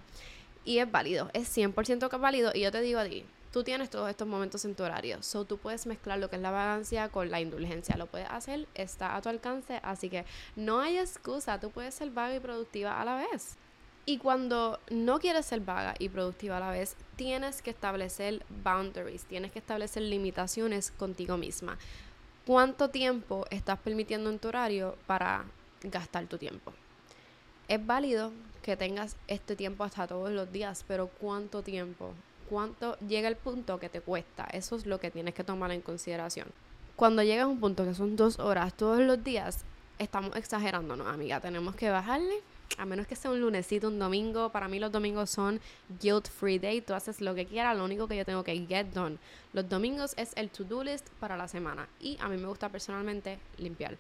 y 0.64 0.78
es 0.78 0.90
válido, 0.90 1.30
es 1.34 1.56
100% 1.58 2.20
válido 2.20 2.52
y 2.54 2.62
yo 2.62 2.72
te 2.72 2.82
digo 2.82 3.00
a 3.00 3.06
ti, 3.06 3.26
tú 3.52 3.64
tienes 3.64 3.90
todos 3.90 4.10
estos 4.10 4.28
momentos 4.28 4.64
en 4.66 4.76
tu 4.76 4.84
horario. 4.84 5.22
So 5.24 5.46
tú 5.46 5.58
puedes 5.58 5.86
mezclar 5.86 6.20
lo 6.20 6.30
que 6.30 6.36
es 6.36 6.42
la 6.42 6.52
vagancia 6.52 7.10
con 7.10 7.30
la 7.32 7.42
indulgencia. 7.42 7.98
Lo 7.98 8.08
puedes 8.08 8.30
hacer, 8.30 8.68
está 8.76 9.16
a 9.16 9.22
tu 9.22 9.30
alcance. 9.30 9.80
Así 9.84 10.10
que 10.10 10.26
no 10.56 10.80
hay 10.80 10.98
excusa. 10.98 11.60
Tú 11.60 11.72
puedes 11.72 11.96
ser 11.96 12.12
vaga 12.12 12.36
y 12.36 12.40
productiva 12.40 13.02
a 13.02 13.06
la 13.06 13.16
vez. 13.16 13.58
Y 14.06 14.18
cuando 14.18 14.80
no 14.90 15.20
quieres 15.20 15.46
ser 15.46 15.60
vaga 15.60 15.94
y 16.00 16.10
productiva 16.10 16.58
a 16.58 16.60
la 16.60 16.72
vez, 16.72 16.96
tienes 17.16 17.62
que 17.62 17.70
establecer 17.70 18.44
boundaries, 18.64 19.26
tienes 19.26 19.52
que 19.52 19.60
establecer 19.60 20.02
limitaciones 20.04 20.92
contigo 20.92 21.38
misma. 21.38 21.78
¿Cuánto 22.46 22.90
tiempo 22.90 23.46
estás 23.52 23.78
permitiendo 23.78 24.32
en 24.32 24.40
tu 24.40 24.48
horario 24.48 24.98
para 25.06 25.46
gastar 25.84 26.26
tu 26.26 26.40
tiempo? 26.40 26.74
Es 27.68 27.86
válido 27.86 28.32
que 28.64 28.76
tengas 28.76 29.16
este 29.28 29.56
tiempo 29.56 29.84
hasta 29.84 30.08
todos 30.08 30.32
los 30.32 30.52
días, 30.52 30.84
pero 30.88 31.08
¿cuánto 31.08 31.62
tiempo 31.62 32.16
cuánto 32.50 32.98
llega 33.00 33.28
el 33.28 33.36
punto 33.36 33.80
que 33.80 33.90
te 33.90 34.02
cuesta. 34.02 34.46
Eso 34.52 34.76
es 34.76 34.86
lo 34.86 35.00
que 35.00 35.12
tienes 35.12 35.34
que 35.34 35.44
tomar 35.44 35.72
en 35.72 35.82
consideración. 35.82 36.48
Cuando 36.96 37.24
llega 37.24 37.44
a 37.44 37.48
un 37.48 37.60
punto 37.60 37.86
que 37.86 37.94
son 37.94 38.16
dos 38.16 38.40
horas 38.40 38.74
todos 38.74 39.00
los 39.00 39.24
días, 39.24 39.64
estamos 40.00 40.36
exagerándonos, 40.36 41.08
amiga. 41.08 41.40
Tenemos 41.40 41.76
que 41.76 41.90
bajarle. 41.90 42.36
A 42.78 42.86
menos 42.86 43.08
que 43.08 43.16
sea 43.16 43.32
un 43.32 43.42
lunesito, 43.42 43.88
un 43.88 44.00
domingo. 44.00 44.50
Para 44.50 44.68
mí 44.68 44.80
los 44.80 44.92
domingos 44.92 45.30
son 45.30 45.60
guilt 46.02 46.28
free 46.28 46.60
day. 46.60 46.82
Tú 46.82 46.94
haces 46.94 47.22
lo 47.22 47.34
que 47.36 47.46
quieras. 47.46 47.78
Lo 47.78 47.86
único 47.86 48.08
que 48.08 48.18
yo 48.18 48.26
tengo 48.26 48.44
que 48.44 48.66
get 48.68 48.88
done. 48.88 49.18
Los 49.54 49.68
domingos 49.70 50.14
es 50.18 50.34
el 50.36 50.50
to-do 50.50 50.84
list 50.84 51.08
para 51.20 51.38
la 51.38 51.48
semana. 51.48 51.88
Y 52.00 52.18
a 52.20 52.28
mí 52.28 52.38
me 52.38 52.48
gusta 52.48 52.70
personalmente 52.70 53.40
limpiar. 53.58 53.98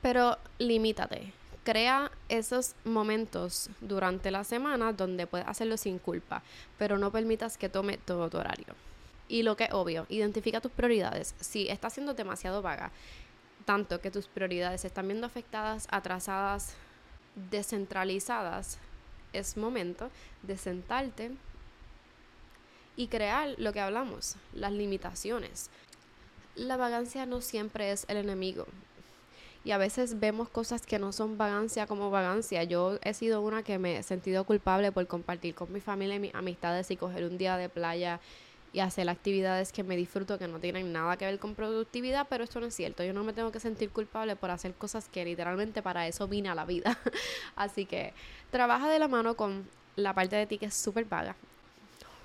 Pero 0.00 0.38
limítate 0.58 1.32
crea 1.64 2.10
esos 2.28 2.74
momentos 2.84 3.70
durante 3.80 4.30
la 4.30 4.44
semana 4.44 4.92
donde 4.92 5.26
puedes 5.26 5.46
hacerlo 5.46 5.76
sin 5.76 5.98
culpa, 5.98 6.42
pero 6.78 6.98
no 6.98 7.12
permitas 7.12 7.58
que 7.58 7.68
tome 7.68 7.98
todo 7.98 8.30
tu 8.30 8.38
horario. 8.38 8.74
Y 9.28 9.42
lo 9.42 9.56
que 9.56 9.64
es 9.64 9.72
obvio, 9.72 10.06
identifica 10.08 10.60
tus 10.60 10.72
prioridades. 10.72 11.34
Si 11.40 11.68
estás 11.68 11.92
siendo 11.92 12.14
demasiado 12.14 12.62
vaga, 12.62 12.90
tanto 13.64 14.00
que 14.00 14.10
tus 14.10 14.26
prioridades 14.26 14.84
están 14.84 15.06
viendo 15.06 15.26
afectadas, 15.26 15.86
atrasadas, 15.90 16.74
descentralizadas, 17.50 18.78
es 19.32 19.56
momento 19.56 20.10
de 20.42 20.56
sentarte 20.56 21.30
y 22.96 23.06
crear 23.06 23.54
lo 23.58 23.72
que 23.72 23.80
hablamos, 23.80 24.36
las 24.52 24.72
limitaciones. 24.72 25.70
La 26.56 26.76
vagancia 26.76 27.26
no 27.26 27.40
siempre 27.40 27.92
es 27.92 28.04
el 28.08 28.16
enemigo 28.16 28.66
y 29.64 29.72
a 29.72 29.78
veces 29.78 30.18
vemos 30.20 30.48
cosas 30.48 30.86
que 30.86 30.98
no 30.98 31.12
son 31.12 31.36
vagancia 31.36 31.86
como 31.86 32.10
vagancia. 32.10 32.64
Yo 32.64 32.98
he 33.02 33.12
sido 33.12 33.42
una 33.42 33.62
que 33.62 33.78
me 33.78 33.98
he 33.98 34.02
sentido 34.02 34.44
culpable 34.44 34.90
por 34.90 35.06
compartir 35.06 35.54
con 35.54 35.70
mi 35.72 35.80
familia 35.80 36.16
y 36.16 36.20
mis 36.20 36.34
amistades 36.34 36.90
y 36.90 36.96
coger 36.96 37.24
un 37.24 37.36
día 37.36 37.56
de 37.56 37.68
playa 37.68 38.20
y 38.72 38.80
hacer 38.80 39.08
actividades 39.08 39.72
que 39.72 39.82
me 39.82 39.96
disfruto 39.96 40.38
que 40.38 40.46
no 40.46 40.60
tienen 40.60 40.92
nada 40.92 41.16
que 41.16 41.26
ver 41.26 41.38
con 41.38 41.54
productividad, 41.54 42.26
pero 42.30 42.44
esto 42.44 42.60
no 42.60 42.66
es 42.66 42.74
cierto. 42.74 43.04
Yo 43.04 43.12
no 43.12 43.24
me 43.24 43.32
tengo 43.32 43.50
que 43.50 43.60
sentir 43.60 43.90
culpable 43.90 44.36
por 44.36 44.50
hacer 44.50 44.72
cosas 44.74 45.08
que 45.08 45.24
literalmente 45.24 45.82
para 45.82 46.06
eso 46.06 46.26
vine 46.26 46.48
a 46.48 46.54
la 46.54 46.64
vida. 46.64 46.98
Así 47.56 47.84
que 47.84 48.14
trabaja 48.50 48.88
de 48.88 48.98
la 48.98 49.08
mano 49.08 49.36
con 49.36 49.68
la 49.96 50.14
parte 50.14 50.36
de 50.36 50.46
ti 50.46 50.56
que 50.56 50.66
es 50.66 50.74
súper 50.74 51.04
vaga. 51.04 51.34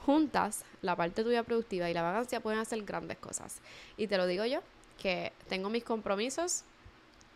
Juntas, 0.05 0.63
la 0.81 0.95
parte 0.95 1.23
tuya 1.23 1.43
productiva 1.43 1.89
y 1.89 1.93
la 1.93 2.03
vagancia 2.03 2.39
pueden 2.39 2.59
hacer 2.59 2.81
grandes 2.83 3.17
cosas. 3.17 3.57
Y 3.97 4.07
te 4.07 4.17
lo 4.17 4.27
digo 4.27 4.45
yo, 4.45 4.61
que 5.01 5.33
tengo 5.49 5.69
mis 5.69 5.83
compromisos 5.83 6.63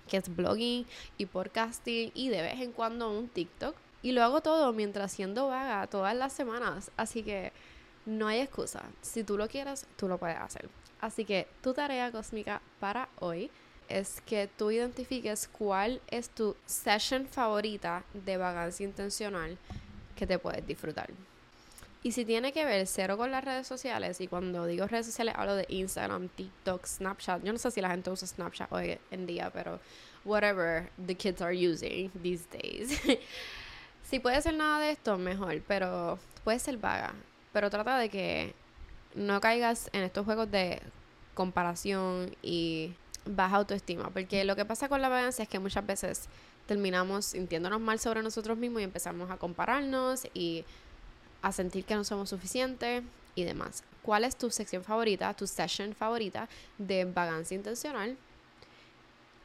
que 0.10 0.17
es 0.17 0.36
blogging 0.36 0.86
y 1.17 1.26
podcasting 1.26 2.12
y 2.13 2.30
de 2.30 2.41
vez 2.41 2.60
en 2.60 2.72
cuando 2.72 3.10
un 3.12 3.30
TikTok. 3.30 3.76
Y 4.02 4.12
lo 4.13 4.24
hago 4.24 4.41
todo 4.41 4.74
mientras 4.74 5.12
siendo 5.12 5.48
vaga 5.48 5.86
todas 5.88 6.15
las 6.15 6.34
semanas. 6.34 6.91
Así 6.98 7.24
que 7.24 7.52
no 8.06 8.28
hay 8.28 8.39
excusa. 8.39 8.84
Si 9.02 9.24
tú 9.24 9.38
lo 9.38 9.48
quieres, 9.48 9.86
tú 9.98 10.08
lo 10.08 10.17
puedes 10.17 10.38
hacer. 10.38 10.69
Así 11.02 11.26
que 11.26 11.48
tu 11.62 11.74
tarea 11.74 12.12
cósmica 12.12 12.62
para 12.80 13.10
hoy 13.19 13.52
es 13.88 14.22
que 14.22 14.48
tú 14.48 14.72
identifiques 14.72 15.48
cuál 15.48 16.02
es 16.10 16.30
tu 16.30 16.56
session 16.65 17.26
favorita 17.26 18.04
de 18.13 18.38
vagancia 18.38 18.86
intencional 18.86 19.58
que 20.15 20.28
te 20.28 20.38
puedes 20.38 20.65
disfrutar. 20.65 21.10
Y 22.01 22.13
si 22.13 22.23
tiene 22.23 22.53
que 22.53 22.63
ver 22.63 22.88
cero 22.88 23.17
con 23.17 23.29
las 23.31 23.43
redes 23.43 23.67
sociales, 23.67 24.21
y 24.21 24.27
cuando 24.27 24.65
digo 24.65 24.88
redes 24.88 25.05
sociales 25.07 25.35
hablo 25.38 25.55
de 25.55 25.65
Instagram, 25.67 26.29
TikTok, 26.29 26.85
Snapchat. 26.85 27.43
Yo 27.43 27.51
no 27.51 27.59
sé 27.59 27.71
si 27.71 27.81
la 27.81 27.89
gente 27.89 28.09
usa 28.09 28.25
Snapchat 28.27 28.71
hoy 28.71 28.97
en 29.12 29.25
día, 29.25 29.51
pero 29.53 29.79
whatever 30.23 30.89
the 31.05 31.15
kids 31.15 31.41
are 31.41 31.53
using 31.53 32.09
these 32.21 32.45
days. 32.51 32.97
si 34.03 34.19
puede 34.19 34.41
ser 34.41 34.53
nada 34.53 34.79
de 34.79 34.91
esto, 34.91 35.17
mejor, 35.17 35.62
pero 35.67 36.19
puede 36.45 36.59
ser 36.59 36.77
vaga. 36.77 37.13
Pero 37.51 37.69
trata 37.69 37.97
de 37.97 38.09
que 38.09 38.53
no 39.15 39.41
caigas 39.41 39.89
en 39.91 40.03
estos 40.03 40.23
juegos 40.23 40.49
de 40.49 40.81
comparación 41.33 42.33
y 42.41 42.93
baja 43.25 43.57
autoestima. 43.57 44.09
Porque 44.09 44.45
lo 44.45 44.55
que 44.55 44.63
pasa 44.63 44.88
con 44.88 45.01
la 45.01 45.09
vagancia 45.09 45.43
es 45.43 45.49
que 45.49 45.59
muchas 45.59 45.85
veces 45.85 46.29
terminamos 46.65 47.25
sintiéndonos 47.25 47.81
mal 47.81 47.99
sobre 47.99 48.21
nosotros 48.21 48.57
mismos 48.57 48.81
y 48.81 48.85
empezamos 48.85 49.31
a 49.31 49.38
compararnos 49.38 50.27
y 50.33 50.63
a 51.41 51.52
sentir 51.52 51.86
que 51.86 51.95
no 51.95 52.04
somos 52.04 52.30
suficientes 52.30 53.04
y 53.36 53.43
demás. 53.43 53.84
¿Cuál 54.02 54.23
es 54.23 54.36
tu 54.36 54.49
sección 54.49 54.84
favorita, 54.84 55.34
tu 55.34 55.47
session 55.47 55.93
favorita 55.93 56.49
de 56.78 57.06
vagancia 57.06 57.56
intencional? 57.56 58.17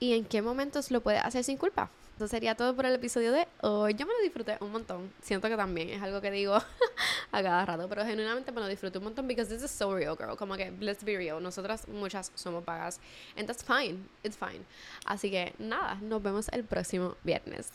¿Y 0.00 0.14
en 0.14 0.24
qué 0.24 0.42
momentos 0.42 0.90
lo 0.90 1.00
puedes 1.00 1.24
hacer 1.24 1.44
sin 1.44 1.57
culpa? 1.57 1.90
Eso 2.16 2.28
sería 2.28 2.54
todo 2.54 2.76
por 2.76 2.87
el 2.87 2.94
episodio 2.94 3.33
de 3.33 3.48
hoy. 3.62 3.94
Yo 3.94 4.07
me 4.07 4.12
lo 4.12 4.20
disfruté 4.20 4.57
un 4.61 4.70
montón. 4.70 5.12
Siento 5.20 5.48
que 5.48 5.57
también 5.57 5.90
es 5.90 6.00
algo 6.00 6.20
que 6.20 6.30
digo 6.30 6.54
a 7.33 7.42
cada 7.42 7.64
rato, 7.64 7.88
pero 7.88 8.04
genuinamente 8.04 8.52
me 8.52 8.61
lo 8.61 8.68
disfruté 8.68 8.98
un 8.98 9.04
montón 9.04 9.26
because 9.26 9.52
this 9.52 9.64
is 9.64 9.70
so 9.70 9.92
real, 9.92 10.16
girl. 10.16 10.37
Como 10.37 10.57
que, 10.57 10.70
let's 10.78 11.02
be 11.02 11.16
real. 11.16 11.42
Nosotras 11.42 11.88
muchas 11.88 12.30
somos 12.37 12.64
vagas. 12.64 13.00
And 13.37 13.48
that's 13.48 13.64
fine. 13.64 14.09
It's 14.22 14.37
fine. 14.37 14.64
Así 15.07 15.28
que 15.28 15.54
nada, 15.59 15.96
nos 16.02 16.22
vemos 16.22 16.48
el 16.52 16.62
próximo 16.62 17.16
viernes. 17.24 17.72